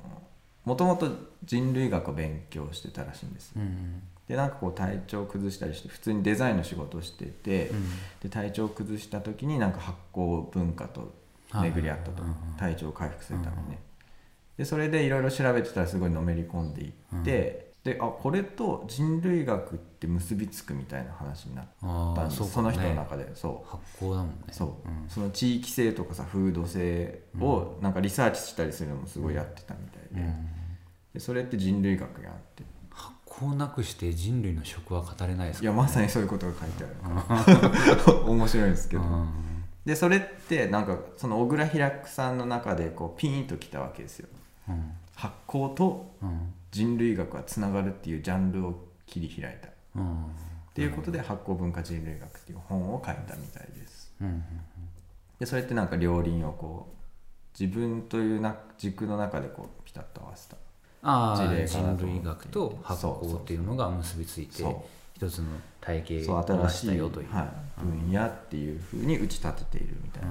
[0.64, 1.08] もともと
[1.44, 3.52] 人類学を勉強してたらしいんです。
[3.52, 4.02] ようん。
[4.28, 7.84] でなんかこう体調を崩したりして普通にデザインの仕事をしてて、うん
[8.22, 11.12] で体調を崩した時になんか発酵文化と
[11.52, 12.22] 巡り合ったと
[12.58, 13.78] 体調を回復するためにね。
[14.56, 16.92] でそれでいろいろ調べてたらすごいのめり込んでいっ
[17.24, 21.66] て、であこれと人類学って結びつくみたいな話になっ
[22.16, 22.38] たんです。
[22.38, 23.30] そうその人のね中で。
[23.36, 23.70] そう。
[23.70, 24.34] 発酵だもんね。
[24.52, 25.08] そう、ん。
[25.08, 30.48] その地域性とかさ風土性をなんかリサーチしたりするのもすごいやってたみたいで,、うん。
[31.12, 32.64] でそれって人類学やって。
[32.90, 35.64] 発酵なくして人類の食は語れないですか？
[35.64, 38.14] いやまさにそういうことが書いてあるから。
[38.24, 39.28] 面白いですけど、うん。
[39.84, 44.28] でそれってなんかその小倉平久さんの中でこうピーンときたわけですよ。
[44.70, 44.92] うん。
[45.14, 49.68] 発酵とうん人類学はつながるっていうジャンルを切り開いた。
[49.68, 50.26] っうん。
[50.74, 54.12] ていうことで発酵文化人類学っていう本を書いたみたいです。
[54.20, 54.44] うん
[55.38, 60.56] でそれってなんか両輪をこう自分というな軸の中でこうピタッと合わせた。
[61.02, 64.64] 事例かな人類学と発酵っていうのが結びついて
[65.14, 65.46] 一つの
[65.80, 67.32] 体系を出新しい、したよという。
[67.32, 70.28] はい、分野っていうふうに打ち立てているみたいな、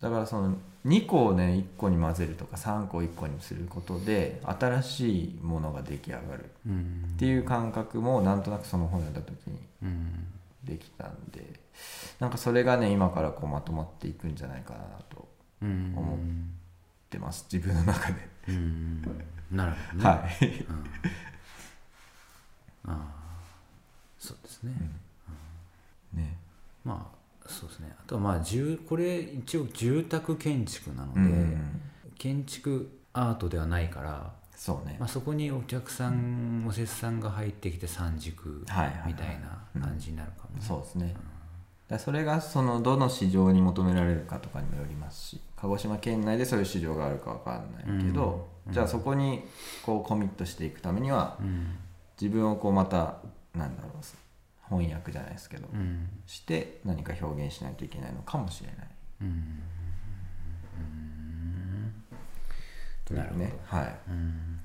[0.00, 6.50] だからその2個をね1個に混ぜるとか3個1個にすることで新しいものが出来上がる。
[6.66, 10.26] うんっていう感覚もなんとなくその本読んだ時にうん
[10.64, 11.60] できたんで
[12.20, 15.26] なんかそれがね今からこうまとまっていくんじゃないかなと
[15.62, 16.18] うん思っ
[17.10, 17.46] てます。
[17.50, 18.14] 自分の中で、
[18.48, 19.02] うん。
[19.50, 20.04] なるほどね。
[20.04, 20.66] はい。
[22.86, 22.96] ああ
[24.18, 24.72] そうですね。
[26.12, 26.36] ね。
[26.84, 27.15] まあ
[27.48, 27.94] そうですね。
[27.98, 31.80] あとはまあ住これ一応住宅建築なので、うん
[32.18, 34.96] 建築アートではないから、そうね。
[34.98, 38.64] まあ、そこにお客さんおせさんが入ってきて三軸
[39.06, 39.38] みたい
[39.74, 41.14] な感じになるかもね、そうですね、
[41.88, 48.72] だそれがそのどの市場に求められるかとかにもよりますし鹿児島県内でそういう市場があるかわかんないけど、うん。
[48.72, 49.42] じゃあそこに
[49.84, 51.76] こうコミットしていくためにはうん。
[52.18, 53.18] 自分をこうまた
[53.54, 54.04] なんだろう
[54.68, 56.08] 翻訳じゃないですけど、うん。
[56.26, 58.86] して何か表現しないといけないのかもしれない。
[59.22, 59.62] うん。
[63.04, 63.96] というなるほねはい。
[64.08, 64.60] うん。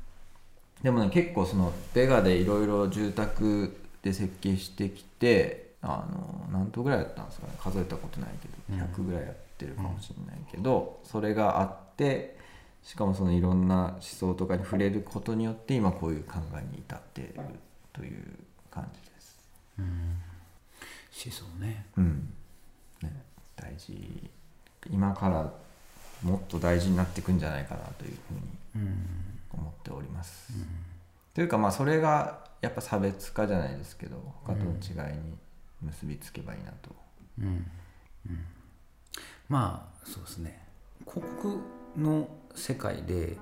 [0.82, 7.54] でもね結構そのベガでいろいろ住宅で設計してきてあの何棟ぐらいやったんですかね。
[7.60, 12.38] 数えたことないけど100ぐらいやってるかもしれないけど、それがあって
[12.84, 17.34] しかもそのいろんな思想とかに触れることによって今こういう考えに至っている
[17.94, 18.24] という
[18.72, 19.11] 感じです。
[19.82, 21.86] 思想ね。
[21.98, 22.34] うん。
[23.02, 23.24] ね、
[23.56, 24.30] 大事。
[24.90, 25.54] 今から
[26.24, 29.40] もっと大事になっていくんじゃないかなというふうにうん。
[29.52, 30.54] 思っております。
[31.34, 35.38] というかまあそれがやっぱ差別化じゃないですけど他との違いに
[35.82, 36.96] 結びつけばいいなと。
[37.40, 37.46] うん。
[37.46, 38.46] うん。
[39.50, 40.66] まあそうですね。
[41.10, 41.60] 広告
[41.98, 43.38] の世界で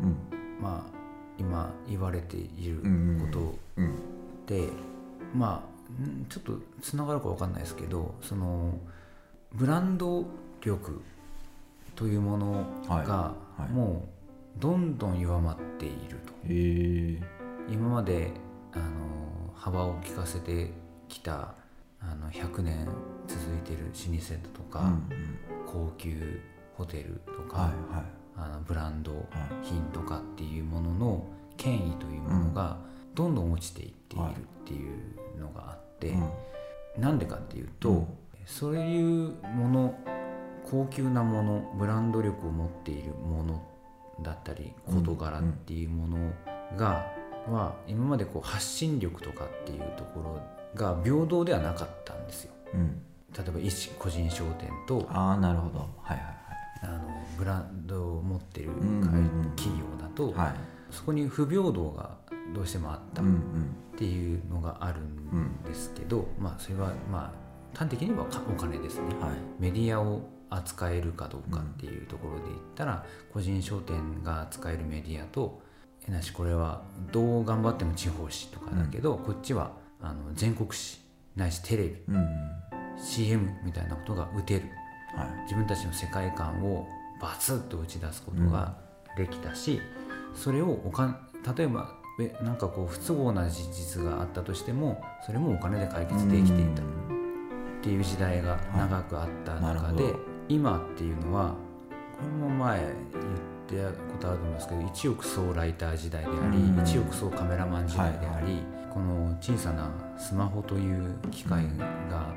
[0.00, 0.16] うん。
[0.60, 0.98] まあ
[1.38, 3.94] 今言われているうんことうん。
[4.46, 4.68] で、
[5.34, 5.67] ま
[6.28, 8.78] ちょっとつながるかわかんないですけどその
[9.52, 10.26] ブランド
[10.60, 11.00] 力
[11.94, 13.62] というものがはい。
[13.62, 13.72] はい。
[13.72, 14.08] も
[14.56, 16.32] うどんどん弱まっていると。
[16.44, 17.22] へえ
[17.68, 18.30] 今まで
[18.72, 18.84] あの
[19.54, 20.70] 幅を利かせて
[21.08, 21.54] きた
[22.00, 22.86] あの100年
[23.26, 25.38] 続いてる老舗だとか、うんうん。
[25.66, 26.40] 高級
[26.76, 28.04] ホテルとか、はいはい。
[28.36, 29.22] あのブランドはい。
[29.64, 32.76] 品とかっていうものの権威というものが
[33.18, 34.88] どんどん落ちていっているってい
[35.36, 36.30] うのがあって、うん
[36.96, 38.06] なんでかっていうと、うん。
[38.44, 39.94] そういうもの
[40.68, 43.62] 高級なものブランド力を持っているもの
[44.24, 46.32] だったり事柄っていうもの
[46.76, 47.06] が、
[47.46, 50.40] は今までこう発信力とかっていうところ
[50.74, 52.52] が平等ではなかったんですよ。
[52.74, 53.00] うん。
[53.36, 55.78] 例えば一個人商店とああなるほど。
[55.78, 56.32] はいはいは
[56.82, 59.52] あのブランドを持ってるんうんうん。
[59.54, 62.16] 企業だと、はいそこに不平等が
[62.54, 63.38] どうしてもあったっうんうん。
[63.96, 67.32] ていうのがあるんですけど、まあそれはま
[67.74, 69.14] あ端的にはかお金ですね。
[69.20, 69.30] はい。
[69.58, 75.60] メディアを扱えるかどうかっていうところで言ったら、個人商店が扱えるメディアと
[76.06, 80.78] えなしこれはどう頑張っても地方紙とかだけど、こっちはあの全国紙
[81.36, 82.28] ないしテレビうんうん。
[83.00, 84.62] CM みたいなことが打てる。
[85.16, 85.42] はい。
[85.44, 86.86] 自分たちの世界観を
[87.20, 88.76] バツッと打ち出すことが
[89.16, 89.80] できたし、
[90.38, 91.20] それをおか
[91.56, 96.82] 例えばえなんかこう不都合な事実があったとしてもそれもお金で解決できていた。
[96.82, 100.18] っていう時代が長くあった中で、ほど。
[100.48, 101.54] 今っていうのは
[102.18, 102.80] これも前
[103.70, 106.82] 言ったことあると思いますけど一億総ライター時代であり、うん。
[106.82, 108.58] 一億総カメラマン時代であり、
[108.92, 111.64] この小さなスマホという機械
[112.10, 112.34] が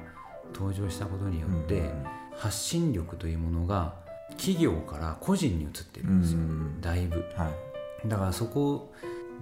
[0.54, 2.06] 登場したことによって、うん。
[2.38, 3.96] 発信力というものが
[4.38, 6.82] 企業から個人に移ってるんですよ、うん。
[6.82, 7.26] だいぶ。
[7.36, 7.71] はい
[8.06, 8.94] だからそこ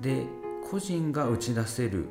[0.01, 0.25] で
[0.69, 2.09] 個人が打ち出せる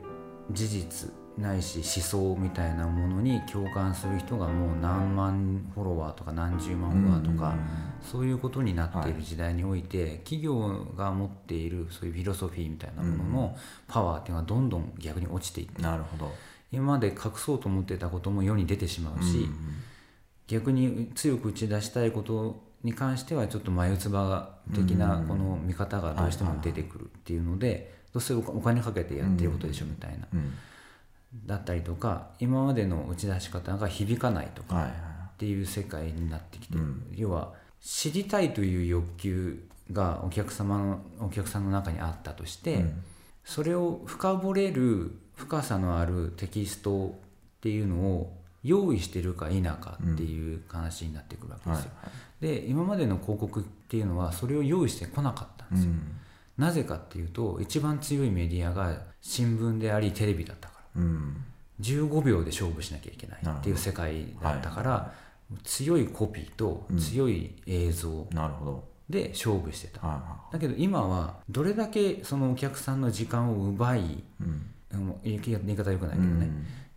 [0.50, 7.54] 事実ないし思想みたいなものに共感する人がもう何万フォロワーとか何十万フォロワーとか、
[8.02, 13.56] そういうことになっている時代において、企業が持っているそういうフィロソフィーみたいなものの
[13.86, 16.32] パワーっていうのがどんどん逆に落ちていってなるほど。
[16.72, 19.48] 今まで隠そうと思ってたことも世に出てしまうし、
[20.48, 24.42] 逆に強く打ち出したいことに関してはちょっと眉唾
[24.74, 30.28] 的なこの見方がどうしても出てくるっていうのでどうせお金かけてやってることでしょみたいな。
[30.32, 30.54] うん。
[31.44, 34.90] だったりとか今までの打ち出し方が響かないとか
[35.34, 37.12] っていう世界になってきてる、うん。
[37.14, 43.02] 要は知りたいという欲求がお客様のお客さんの中にあったとして、うん。
[43.44, 51.90] それを深掘れる深さのあるテキストっていうのを用意してるか否かっていう話になってくるわけですよ。
[52.40, 55.90] で今までの広告っていうのはそれを用意してこなかったんですよ。
[55.90, 56.16] うん。
[56.56, 61.02] なぜかっていうと一番強いメディアが新聞でありテレビだったから。
[61.02, 61.44] うん。
[61.80, 65.14] 15秒で勝負しなきゃいけないっていう世界だったから、
[65.62, 68.88] 強いコピーと強い映像なるほど。
[69.08, 74.70] で勝負してた、はいはだけど今はどれだけそのお客さんの時間を奪いいうん。
[75.22, 76.50] 言い方よくないけどね、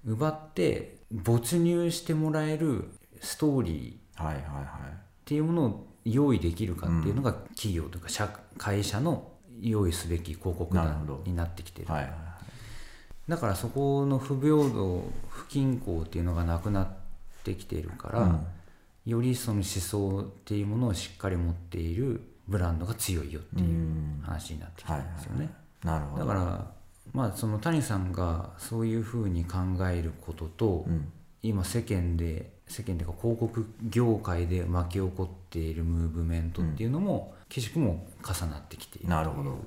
[0.06, 2.89] 奪って没入してもらえる
[3.21, 4.43] ストーリーっはいはい。
[4.43, 10.76] はていうものを用意できるかっていうのが企業とか社会社の用意すべき広告
[11.26, 11.88] になってきてる。
[11.88, 12.12] いはいはい。
[13.30, 16.88] だからそこの不平等不均衡っていうのがなくなっ
[17.43, 18.45] てきているから、うん。
[19.06, 24.21] よりその思想っていうものをしっかり持っているブランドが強いよっていううん。
[24.24, 25.54] 話になってきてるんですよね。
[25.84, 26.26] なるほど。
[26.26, 26.71] だから
[27.13, 29.58] まあその谷さんがそういうふうに考
[29.89, 31.12] えることと、うん。
[31.43, 39.58] 今世間で世間でか広告業界で巻き起こっているムーブメントっていうのも、岸くも重なってきているなるほど。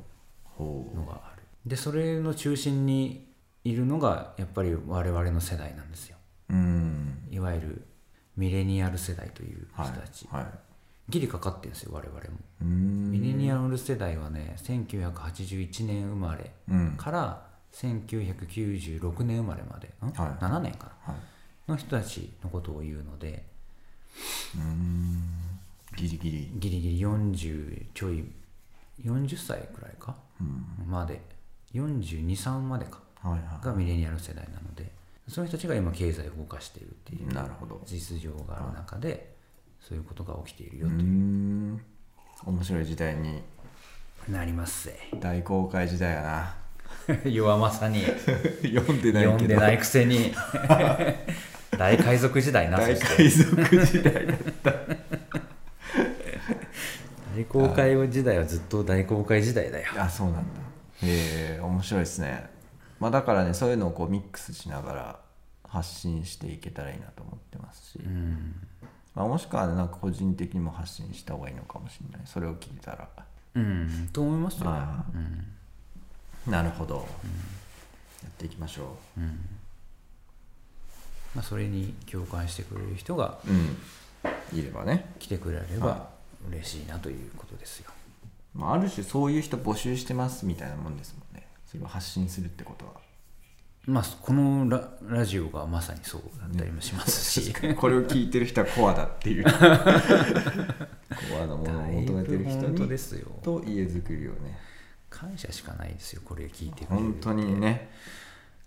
[0.44, 1.42] ほのがある。
[1.66, 3.26] でそれの中心に
[3.64, 6.16] いるのがやっぱり我々の世代なんですよ。
[6.50, 7.28] ううん。
[7.30, 7.86] いわゆる
[8.36, 10.44] ミレニアル世代という人はいたち、はい
[11.08, 12.22] ギリかかってるんですよ我々も。
[12.62, 13.10] うん。
[13.10, 16.96] ミレニアル世代はね1981年生まれうん。
[16.96, 20.06] から1996年生まれまで、ん？
[20.06, 20.14] はい。
[20.42, 21.12] 7年かな。
[21.12, 21.70] はい。
[21.70, 23.44] の人たちのことを言うので
[24.56, 25.22] うん。
[25.96, 26.50] ギリギリ。
[26.54, 28.24] ギリギリ40ちょい
[29.04, 30.16] 40歳くらいか？
[30.40, 30.90] うん。
[30.90, 31.20] まで。
[31.74, 33.00] 423までか。
[33.20, 34.92] はいはがミレニアル世代なので
[35.28, 37.82] その人たちが今経済を動かしているっていういなるほど。
[37.86, 39.33] 実情がある中で
[39.86, 40.80] そういうことが起きているう。
[40.82, 41.80] よとん。
[42.46, 43.42] 面白い時代に。
[44.28, 44.98] なりますぜ。
[45.20, 46.54] 大公開時代やな。
[47.30, 48.02] 弱まさに。
[48.62, 50.34] 読んでない読んでないくせに。
[51.76, 54.34] 大海賊時代な大海賊時代だ
[57.36, 59.88] 大公開時代はずっと大公開時代だよ。
[59.98, 60.60] あそうなんだ。
[61.02, 62.48] へえ面白いですね。
[63.00, 65.20] まあだからねそういうのをこうミックスしながら
[65.68, 68.54] 発信していけたらいいなと思ってますし、うん
[69.14, 72.26] まあ、もしくはなんか個人的にも発信した方がいいのかもしれない。
[72.26, 73.08] それを聞いたら。
[73.54, 76.50] うんと思いますよ、あうん。
[76.52, 79.20] なるほど、やっていきましょう。
[79.20, 79.24] ん。
[81.34, 83.76] まあ、それに共感してくれる人がううん。
[84.58, 86.08] いればね、来てくれれば
[86.48, 87.90] 嬉しいなということですよ。
[88.54, 91.46] まあ、ある種そういう人募集してますみたいなもんですもんね。
[91.66, 92.92] それを発信するってことは
[93.86, 99.44] まあこのララジオがまさにそうだったりもしますし、これを聞いてる人はコアだっていう。
[99.50, 99.50] コ
[101.42, 103.28] アなものを求めてる人にですよ。
[103.42, 104.58] と家づくりをね。
[105.10, 107.02] 感謝しかないですよこれ聞いてくれる。
[107.04, 107.90] 本当にね。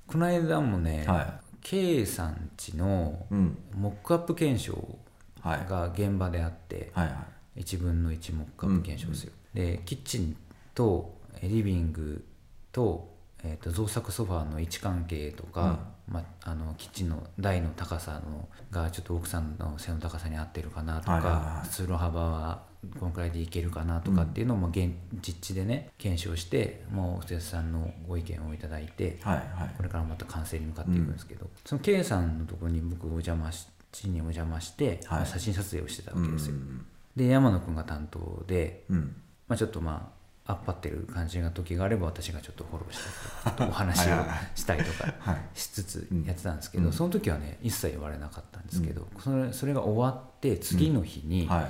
[0.05, 3.57] この間もね、は K さんちのうん。
[3.73, 4.97] モックアップ検証
[5.41, 5.65] はい。
[5.69, 10.37] が現場であって、はいは1分の1木株検証ですよ、でキッチン
[10.75, 12.23] とえリビング
[12.71, 22.63] と,、えー、と造作ソファーの位置関係とか、まあ、あのキッチンの台の高さのがちょっと奥さんの背の高さに合ってるかなとか、通路幅は
[22.99, 29.73] このくらいでいけるかなとかっていうのを、まあ、現実地でね検証してもうお手さんのご意見をいただいて、はいはい。
[29.75, 35.19] これからまた完成に向かっていくんですけど、その K さんのところに僕お邪魔し地にお邪魔して、はい。
[35.19, 36.85] まあ写真撮影をしてたわけですよ、うん
[37.15, 39.15] で山野君が担当で、うん。
[39.47, 40.16] まあ、ちょっとまあ
[40.47, 42.99] アッパってる感じが時があれば私がちょっとフォローし
[43.43, 44.13] たとお話を
[44.55, 45.13] したりとか
[45.53, 51.65] しつつやってたんですけど、その時はね一切言われなかったんですけど、それそれが終わって次の日に、はい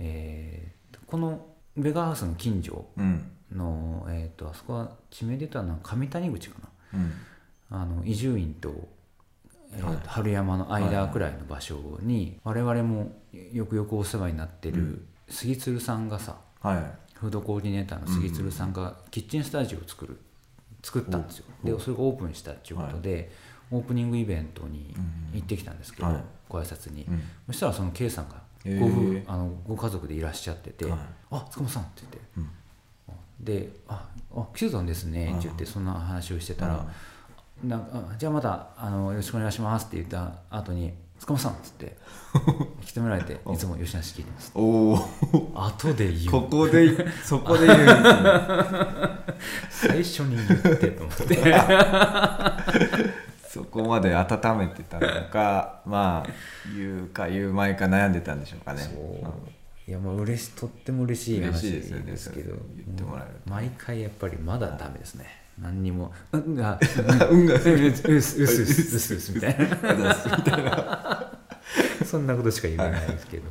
[0.00, 0.82] えー
[1.12, 1.44] この
[1.76, 2.86] ベガハウスの近所
[3.54, 6.58] の、えー、とあそこは地名で言ったら上谷口か
[6.94, 6.98] な
[7.70, 8.88] あの伊集院と,、
[10.06, 13.12] 春山の間くらいの場所に我々も
[13.52, 20.18] よくよくお世話になってる杉鶴さんがさはいフードコーディネーターの杉鶴さんがキッチンスタジオを作る
[20.82, 21.44] 作ったんですよ。
[21.62, 23.30] おでそれがオープンしたっていうことで、
[23.70, 24.92] オープニングイベントに
[25.32, 26.16] 行ってきたんですけど、はい。
[26.48, 27.22] ご挨拶に、うん。
[27.46, 30.98] そしたらその K さんがご夫婦あのご家族でいらっしゃってて「はい。
[31.30, 32.18] あ塚本さん」って言って。
[32.38, 32.50] うん。
[33.44, 36.84] で「ああ来てたんですね」って言ってそんな話をしてたら
[37.62, 40.92] 「なんかあじゃあまたあのよろしくお願いします」って言った後に
[41.22, 41.96] 「塚本さん」っつって
[42.84, 44.52] 来てもらえて いつも吉梨聞いてます。
[44.54, 46.30] おお後で言う。
[46.30, 47.78] ここでそこで言う。
[49.70, 51.38] 最初に言ってと思って。
[53.48, 56.30] そこまで温めてたのかまあ
[56.74, 58.80] 言うか言う前か悩んでたんでしょうかね。
[58.80, 58.96] そう。
[59.86, 63.50] いやまあ嬉しとっても嬉しい話嬉しいですけどそれ言ってもらえると。
[63.50, 66.78] 毎回やっぱりまだダメですね何にも「うんが。
[67.30, 67.54] 運 が。
[67.54, 68.46] うすうすうすう
[68.98, 71.32] すうす」みたいな
[72.04, 73.44] そんなことしか言えないですけど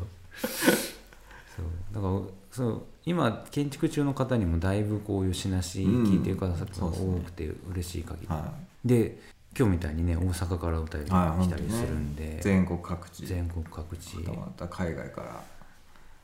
[1.56, 8.54] そうだからそう今建築中の方にもだいぶこう吉梨聞いてくださる方が多くて嬉しい限り、は
[8.86, 9.20] で
[9.58, 15.42] 今日みたいにね大阪からお便りい、はい、来たりするんで、全国各地全国各地また海外から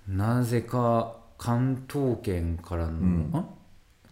[0.07, 3.45] なぜか関東圏からの、んあ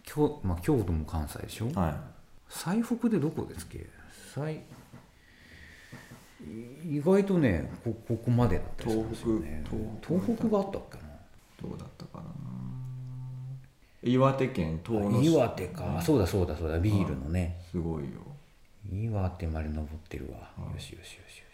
[0.06, 2.00] 京,、まあ、京都も関西でしょ、は
[2.48, 3.86] 最北でどこですっけ？
[4.34, 4.62] 最
[6.84, 9.64] 意外とねこここまでだったりするんですよね。
[9.68, 11.04] 東北東北があったっけな？
[11.04, 11.08] い
[11.62, 12.24] どうだったかな。
[14.02, 16.78] 岩手県遠野市岩手か、そうだそうだそうだ。
[16.78, 18.20] ビールのね、すごいよ。
[18.92, 20.38] 岩手まで登ってるわ、
[20.72, 21.44] よしよしよしよ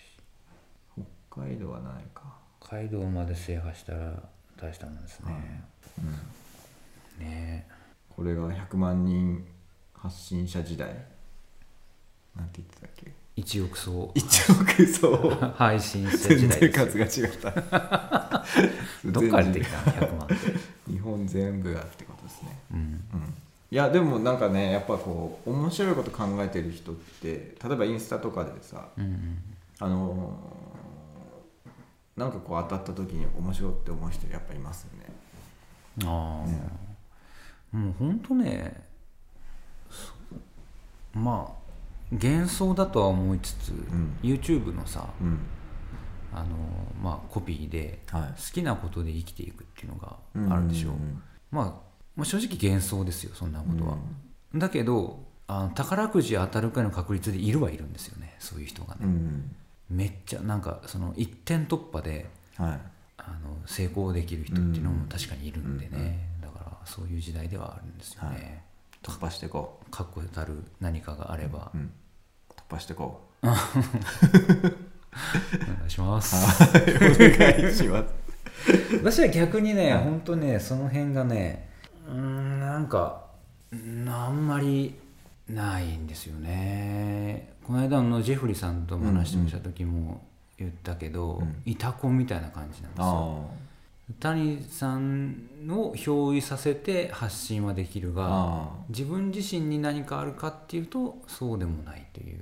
[0.98, 1.06] し。
[1.30, 2.24] 北海道はないか。
[2.60, 4.22] 北海道まで制覇したら
[4.60, 5.64] 大したもんですね、
[7.18, 7.66] ね
[8.16, 9.44] これが100万人
[9.94, 10.88] 発信者時代。
[12.36, 13.12] なんて言ってたっけ？
[13.34, 16.98] 一億総1億総配信者時全代然です。
[16.98, 18.44] よ数が違った。
[19.10, 22.58] どっから出てきたの100万って、日本全部がってことですね。
[22.72, 23.34] うん、うん。
[23.70, 29.42] いやでもなんかねやっぱこう面白いこと考えてる人って例えばインスタとかでさうんうん
[29.78, 35.06] あのーなんかこう当たった時に面白いって思う人やっぱいますよね。
[36.04, 36.91] ああ、
[37.72, 38.84] もうほんとね
[39.90, 40.12] そ
[41.18, 41.62] まあ
[42.12, 44.18] 幻想だとは思いつつ、ん。
[44.22, 45.38] YouTube のさうん。
[46.34, 46.56] あの、
[47.02, 48.22] まあ、コピーではい。
[48.22, 50.16] 好きなことで生きていくっていうのが
[50.54, 50.90] あるでしょ。
[50.90, 51.22] う、うん。
[51.50, 51.64] まあ、
[52.16, 53.96] まあ正直幻想ですよそんなことは、
[54.54, 59.56] だけどあの宝くじ当たるくらいの確率でいるはいるんですよねそういう人がね、うん
[59.90, 62.80] めっちゃなんかその一点突破ではい。
[63.18, 66.18] あの成功できる人っていうのも確かにいるんでね、
[66.84, 68.64] そういう時代ではあるんですよはね、
[69.02, 71.92] 突破していこ確固たる何かがあれば、う、うん、
[72.50, 73.56] 突破していこ お願
[75.86, 76.36] いします。
[76.36, 76.72] お
[77.18, 78.22] 願いします。
[79.02, 80.04] 私は逆にね、はい。
[80.04, 81.68] 本当ねその辺がね
[82.08, 83.26] うーんなんか
[83.72, 84.94] うんあんまり
[85.48, 87.52] ないんですよね。
[87.64, 90.22] この間のジェフリーさんとも話した時も
[90.58, 91.62] 言ったけど、うん。
[91.64, 93.48] イタコンみたいな感じなんですよ。
[93.48, 93.71] あ
[94.20, 102.40] 谷さんを憑依させて発信はできるがあ自分自身に何かあるかっていうとそうでもないという。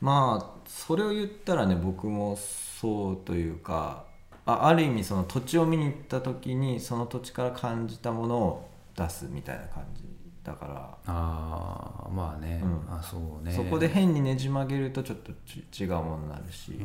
[0.00, 4.04] まあそれを言ったらね僕もそうというか
[4.44, 10.02] あある意味その土地を見に行った時にその土地から感じたものを出すみたいな感じ
[10.44, 12.94] だから、ああまあね、うん。
[12.94, 13.52] あそうね。
[13.52, 16.80] そこで変にねじ曲げるとちょっとち違うものになるし、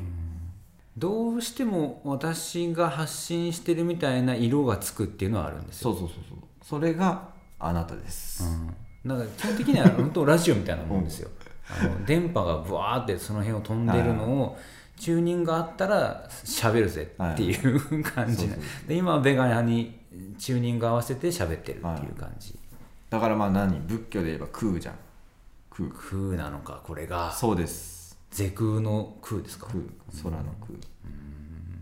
[0.97, 6.37] どうしても私が発信してるみたいな色がつくっていうのはあるんですよ、そうそうそうそう。
[6.63, 7.29] それが
[7.59, 8.43] あなたです、
[9.05, 11.29] うん、だから基本的には本当ラジオみたいなもんですよ、
[11.69, 14.57] あの電波がブワーってその辺を飛んでるのを
[14.97, 18.55] チューニングがあったら喋るぜっていう感じな。
[18.55, 19.99] そうそうで今はベガに
[20.39, 22.57] チューニング合わせて喋ってるっていう感じ、
[23.11, 23.79] だからまあ何？
[23.81, 24.95] 仏教で言えば空じゃん。
[25.69, 25.89] 空。
[25.91, 27.31] 空なのかこれが。
[27.31, 27.96] そうです
[28.37, 29.65] 是空の空ですか？
[29.65, 29.79] 空
[30.29, 30.77] 空の空。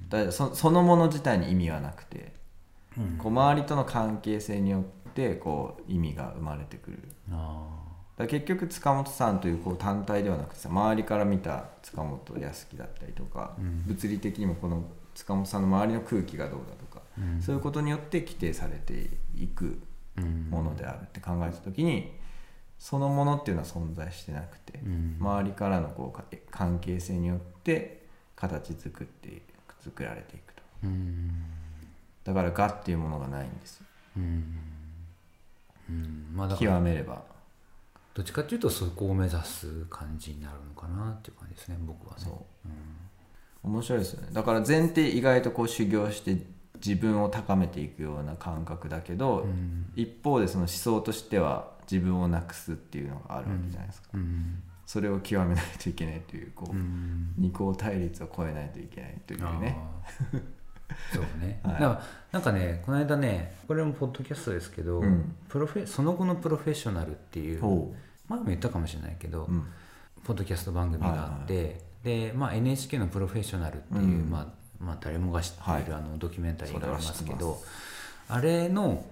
[0.07, 2.31] だからそそのもの自体に意味はなくて、
[3.17, 6.99] こう周りとの関係性によってこう意味が生まれてくる。
[7.29, 7.67] あ
[8.15, 17.01] だ結局塚本さんというこう単体ではなくてさ周りから見た塚本康樹だったりとか、物理的にもこの塚本さんの周りの空気がどうだとか、
[17.41, 19.81] そういうことによって規定されていく
[20.49, 22.13] ものであるって考えた時に
[22.77, 25.17] そのものっていうのは存在してなくて、うん。
[25.19, 28.05] 周りからのこうか関係性によって
[28.35, 29.41] 形作って
[29.81, 30.61] 作られていくと。
[30.83, 31.45] うん。
[32.23, 33.85] だから「が」っていうものがないんですよ。
[34.17, 34.59] うん。
[35.89, 36.29] うん。
[36.33, 37.23] まあ極めれば。
[38.13, 42.23] どっちかっていうとそこを目指す感じになるのかなっていう感じですね僕はね。
[42.23, 42.45] そ
[43.65, 44.29] う、面白いですよね。
[44.31, 46.37] だから前提意外とこう修行して
[46.75, 49.91] 自分を高めていくような感覚だけど、うん。
[49.97, 54.63] 一方でその思想としては自分をなくすっていうのがあるわけじゃないですか、うん。
[54.85, 57.33] それを極めないといけないというこう、うん。
[57.37, 59.77] 二項対立を超えないといけないというね。
[61.13, 61.73] そうね、 はい。
[61.73, 65.35] だからなんかねこの間ねこれもポッドキャストですけど、うん。
[65.49, 67.95] プロフェその後のプロフェッショナルっていうほ
[68.27, 69.65] 前も言ったかもしれないけど、う、うん。
[70.23, 74.29] ポッドキャスト番組があって、で、まあ、NHK の「プロフェッショナル」っていう、うん。
[74.29, 76.01] まあまあ、誰もが知っている、はい。
[76.01, 77.61] あのドキュメンタリーがありますけど
[78.27, 79.05] あれの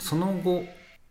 [0.00, 0.62] その後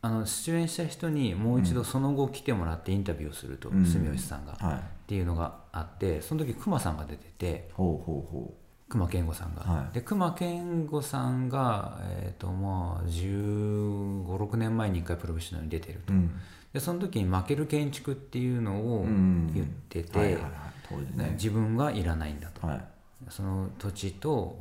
[0.05, 3.83] あの出演した人にもう一度その後来てもらってインタビューをすると、うん。
[3.83, 4.81] 住吉さんが、っはい。
[5.07, 8.53] ていうのがあってその時熊さんが出ててほうほうほ
[8.87, 9.93] 熊健吾さんが、はい。
[9.95, 16.39] で熊健吾さんが、えーとまあ、1 5 6年前に1回プロフェッショナルに出てると、ううん。
[16.71, 19.51] でその時に負ける建築っていうのをうん。
[19.55, 20.37] 言ってて、
[21.31, 22.85] 自分がいらないんだと、はい。
[23.29, 24.59] その土地と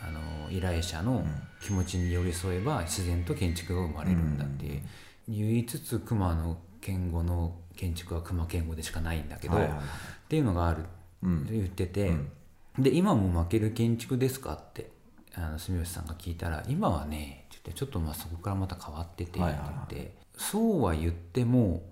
[0.00, 1.24] あの依頼者の
[1.60, 4.82] 気持ちに寄り添えば自然と建築が生まれるんだって、
[5.28, 9.80] 言いつつ熊の健吾の建築は熊健吾でしかないんだけど、はいはいはい。
[9.80, 9.82] っ
[10.28, 10.84] ていうのがある
[11.22, 11.42] うん。
[11.42, 12.82] って言ってて、うん。
[12.82, 14.90] で今も負ける建築ですかって
[15.34, 19.54] あの住吉さんが聞いたら今はねちょっとまあそこからまた変わっててって言はい。
[19.54, 19.56] っ
[19.88, 21.82] て、はいはいそうは言っても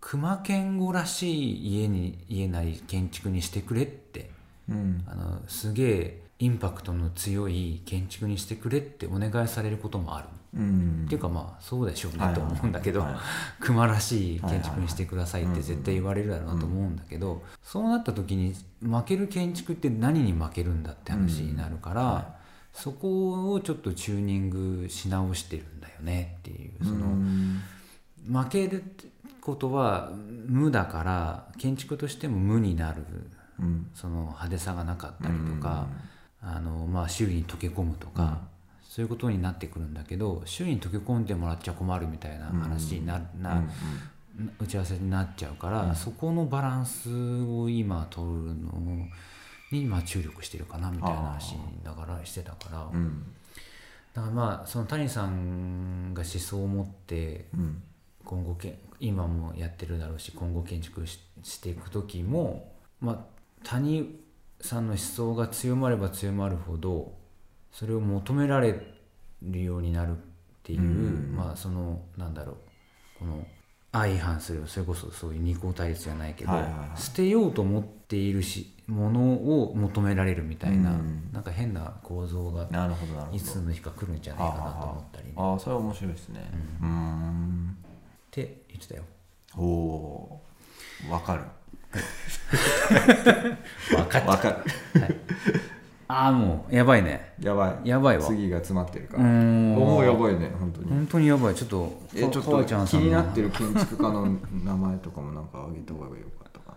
[0.00, 4.30] 熊健吾らしい家に家なり建築にしてくれって
[4.68, 5.04] うん。
[5.06, 10.28] あのすげえインパクトの強い建築にしてくれってお願いされることもある、
[10.58, 11.04] うん。
[11.06, 12.32] っていうかまあそうでしょうねとはい。
[12.32, 13.14] はいはい思うんだけど、はい。
[13.60, 22.34] 熊らしい建築にしてくださいって絶対言われるだろうなと思うんだけど、そうなった時に負ける建築って何に負けるんだって話になるから、
[22.72, 26.84] そこをちょっとチューニングし直してるんだよねっていう。
[26.84, 27.60] その、うん
[28.30, 29.06] 負けるって
[29.40, 30.10] ことは
[30.46, 33.04] 無だから建築としても無になる
[33.60, 33.86] うん。
[33.94, 35.86] その派手さがなかったりとか、
[36.42, 38.40] あのまあ、周囲に溶け込むとか、
[38.82, 43.60] そういうことになってくるんだけど周囲に溶け込んでもらっちゃ困るみたいな話にな,、なう
[44.42, 47.10] ん打ち合わせになっちゃうから、そこのバランス
[47.44, 49.06] を今取るの
[49.70, 53.24] にまあ注力してるかなみたいな話だからしてたから、うん。
[54.14, 57.82] だからまあその谷さんが思想を持ってうん。
[58.24, 63.18] 今後け今もやってるだろうし今後建築ししていく時も、まあ、
[63.64, 64.14] 谷
[64.62, 67.12] さんの思想が強まれば強まるほど
[67.70, 68.80] それを求められ
[69.42, 70.14] るようになるっ
[70.62, 71.34] ていう、うん。
[71.36, 72.56] まあそのなんだろう
[73.18, 73.44] この
[73.92, 77.00] 相反するそれこそそういう二項対立じゃないけど、はいはいはい。
[77.00, 81.30] 捨てようと思っているしものを求められるみたいな、うん。
[81.32, 82.68] なんか変な構造が
[83.32, 86.50] いつの日か来るんじゃないかなと思ったりね、ああそれは面白いですね。
[86.80, 87.76] うん。
[87.82, 89.02] って言ってたよ。
[89.56, 91.10] おおー。
[91.10, 91.42] わかる
[93.90, 94.56] 分かっわかる
[96.08, 97.32] ああもうやばいね。
[97.40, 97.88] やばい。
[97.88, 98.26] やばいわ。
[98.26, 99.74] 次が詰まってるかうらん。
[99.74, 100.88] もうやばいね本当に。
[100.90, 101.54] 本当にやばい。
[101.54, 104.26] ちょっとえちょっと気になってる建築家の
[104.62, 106.74] 名前とかもなんかあげた方がよかったか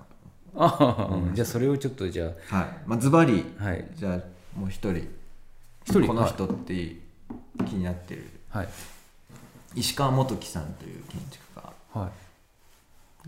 [0.55, 2.67] ああ、 じゃあそれをちょっとじゃなはい。
[2.85, 3.85] まあズバリはい。
[3.93, 4.19] じゃあ
[4.57, 5.05] もう一人。
[5.83, 6.07] 一人？
[6.07, 6.73] この人って
[7.65, 8.29] 気になってる。
[8.51, 8.69] あはい。
[9.75, 11.99] 石川元樹さんという建築家。
[11.99, 12.24] はい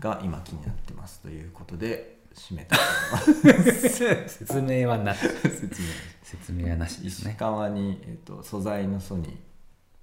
[0.00, 4.28] が今気になってますということで締めたいと思います。
[4.46, 5.20] 説明はなし。
[5.20, 5.88] 説明
[6.22, 9.40] 説明はなしです石ね川に、えっと素材の素に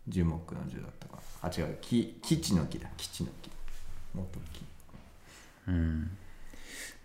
[0.07, 1.15] 樹木の樹だったか。
[1.15, 2.89] なあ違う木基地の木だ。
[2.97, 3.49] 基地の木。
[4.13, 4.65] 元木。
[5.67, 6.17] うん。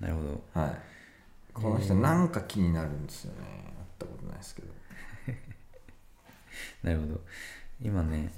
[0.00, 0.60] なるほど。
[0.60, 0.78] はい。
[1.52, 3.38] この人なんか気になるんですよね。
[3.40, 4.68] 会ったことないですけど。
[6.82, 7.20] なるほど。
[7.82, 8.32] 今ね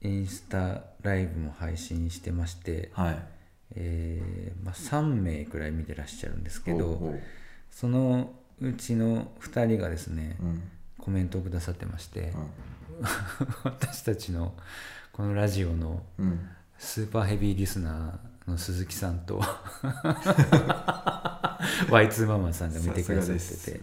[0.00, 3.35] インスタライブも配信してまして、はい
[3.74, 7.20] えーまあ、3名くらい見てらっしゃるんですけどほうほう。
[7.70, 10.62] そのうちの2人がですね、うん。
[10.98, 12.50] コメントをくださってまして、うん。
[13.64, 14.54] 私たちの
[15.12, 16.48] このラジオのうん。
[16.78, 19.40] スーパーヘビーリスナーの鈴木さんと
[21.88, 23.80] Y2 ママさんが見てくださってて。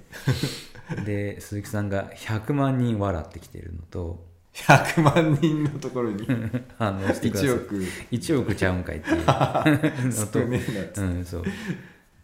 [1.06, 4.24] で鈴木さんが100万人笑ってきてるのと
[4.54, 6.28] 100万人のところに
[6.78, 7.84] 反応してくださ1って億。
[8.12, 9.18] 1億ちゃうんかいっていう。
[9.26, 10.62] のと少ね
[10.96, 11.44] えなうん、そう。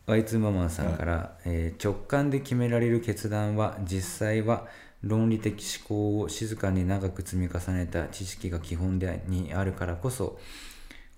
[0.08, 4.68] Y2 ママさんから、えー直感で決められる決断は実際は
[5.02, 10.40] 論理的思考を静かに長く積み重ねた知識が基本でにあるからこそ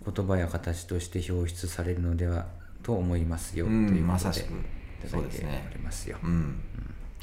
[0.06, 2.48] 言葉や形として表出されるのでは
[2.84, 4.46] と思いますよ、うんというまさしく。
[4.46, 4.62] いただい
[5.04, 5.68] てそうですね。
[5.72, 6.18] おりますよ。
[6.24, 6.60] うん。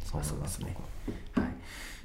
[0.04, 0.74] そうそうですね。
[0.74, 1.54] 僕はい、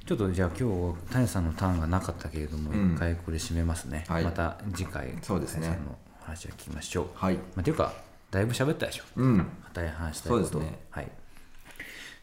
[0.06, 2.94] ちょっとじゃあ今日は谷さんのターンがなかったけれども、うん。
[2.94, 4.24] 一回これ締めますね、はい。
[4.24, 5.62] また次回そうですね。
[5.62, 7.36] 谷さんのお話を聞きましょう、はい。
[7.36, 7.94] まあ、というか
[8.30, 9.04] だいぶ喋ったでしょ。
[9.16, 9.46] うん。
[9.64, 10.44] 硬い話したいこと。
[10.44, 10.78] そうですね。
[10.90, 11.10] はい。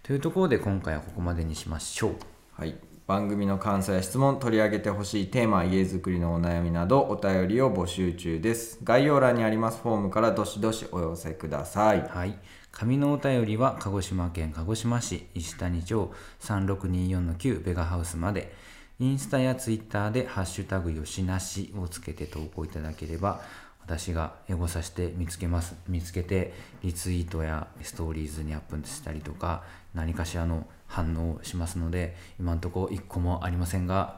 [0.03, 2.15] というところで今回はここまでにしましょう。
[2.51, 2.75] はい。
[3.07, 8.77] 番組の感想や質問取り上げてほしいテーマ家づくりのお悩みなどお便りを募集中です。
[8.83, 12.07] 概要欄にありますフォームからどしどしお寄せください。
[12.07, 12.37] はい
[12.71, 16.11] 紙のお便りは鹿児島県鹿児島市石谷町
[16.41, 18.53] 3624-9ベガハウスまで。
[19.01, 23.41] インスタやツイッターで「ハッシュタグよしなし」をつけて投稿いただければ
[23.83, 26.53] 私がエゴさして見つけます見つけて
[26.83, 29.63] リツイートやストーリーズにアップしたりとか
[29.95, 34.17] 何かしらの反応をしますので今のところ1個もありませんが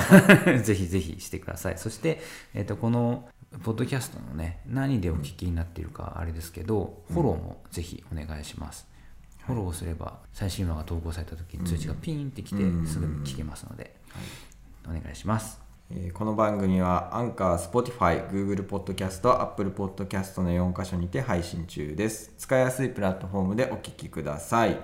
[0.64, 1.78] ぜひぜひしてください。
[1.78, 2.20] そして、
[2.54, 3.28] えっとこの
[3.62, 8.86] ポッドキャストのね何でお聞きになっているかあれですけど、フォローもぜひお願いします、
[9.46, 12.86] フォローすれば最新話が投稿された時に通知がピーンってきてうん。
[12.86, 13.94] すぐに聞けますので、
[14.86, 15.60] お願いします。
[15.90, 22.32] えーこの番組はアンカー、Spotify、Google Podcast、Apple Podcast の4カ所にて配信中です。
[22.38, 24.78] 使いやすいプラットフォームでお聞きください。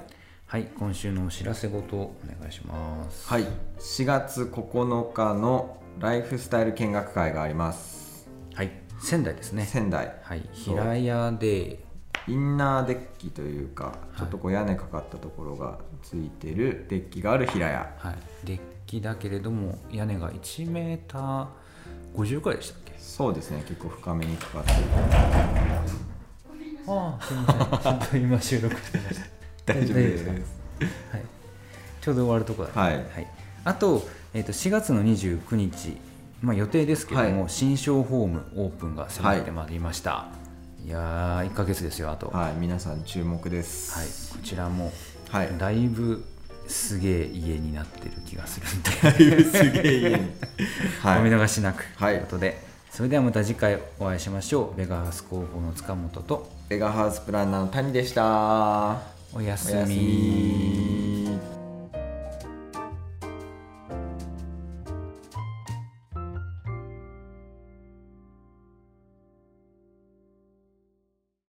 [0.46, 0.64] はい。
[0.78, 3.26] 今週のお知らせごとお願いします。
[3.28, 3.46] はい。
[3.78, 8.09] 4月9日のライフスタイル見学会があります
[8.54, 8.70] はい。
[9.02, 9.64] 仙台ですね。
[9.64, 10.14] 仙台。
[10.22, 10.48] はい。
[10.52, 11.84] 平屋で。
[12.28, 17.94] インナーデッキというかちょっとこう屋根かかったところがついてるデッキがある平屋。
[17.98, 21.46] はい、デッキだけれども屋根が1メーター
[22.14, 22.92] 50くらいでしたっけ？
[22.98, 23.64] そうですね。
[23.66, 24.76] 結構深めにかかってる。
[26.86, 27.80] ああすみません。
[27.80, 29.26] ちょっと今収録してました。
[29.72, 30.24] 大丈夫です。
[30.24, 30.30] か？
[30.32, 30.42] はい、
[32.00, 33.00] ちょうど終わるところだはい。
[33.64, 35.96] あと,、えー、と4月の29日、
[36.40, 37.50] まあ、予定ですけども、はい。
[37.50, 40.28] 新商ホームオープンが迫ってまいりました、
[40.84, 44.32] い、やー1ヶ月ですよあと、はいはい皆さん注目です。
[44.32, 44.92] こちらも
[45.28, 45.50] はい。
[45.58, 46.24] だいぶ
[46.66, 50.16] すげえ家になってる気がするんで、すげえ家に。
[51.04, 54.76] お見はい逃しなくとはいいうことで、それではまた次回お会いしましょう。
[54.76, 56.50] ベガハウス広報の塚本と。
[56.68, 59.00] ベガハウスプランナーの谷でした。
[59.32, 61.59] おやすみ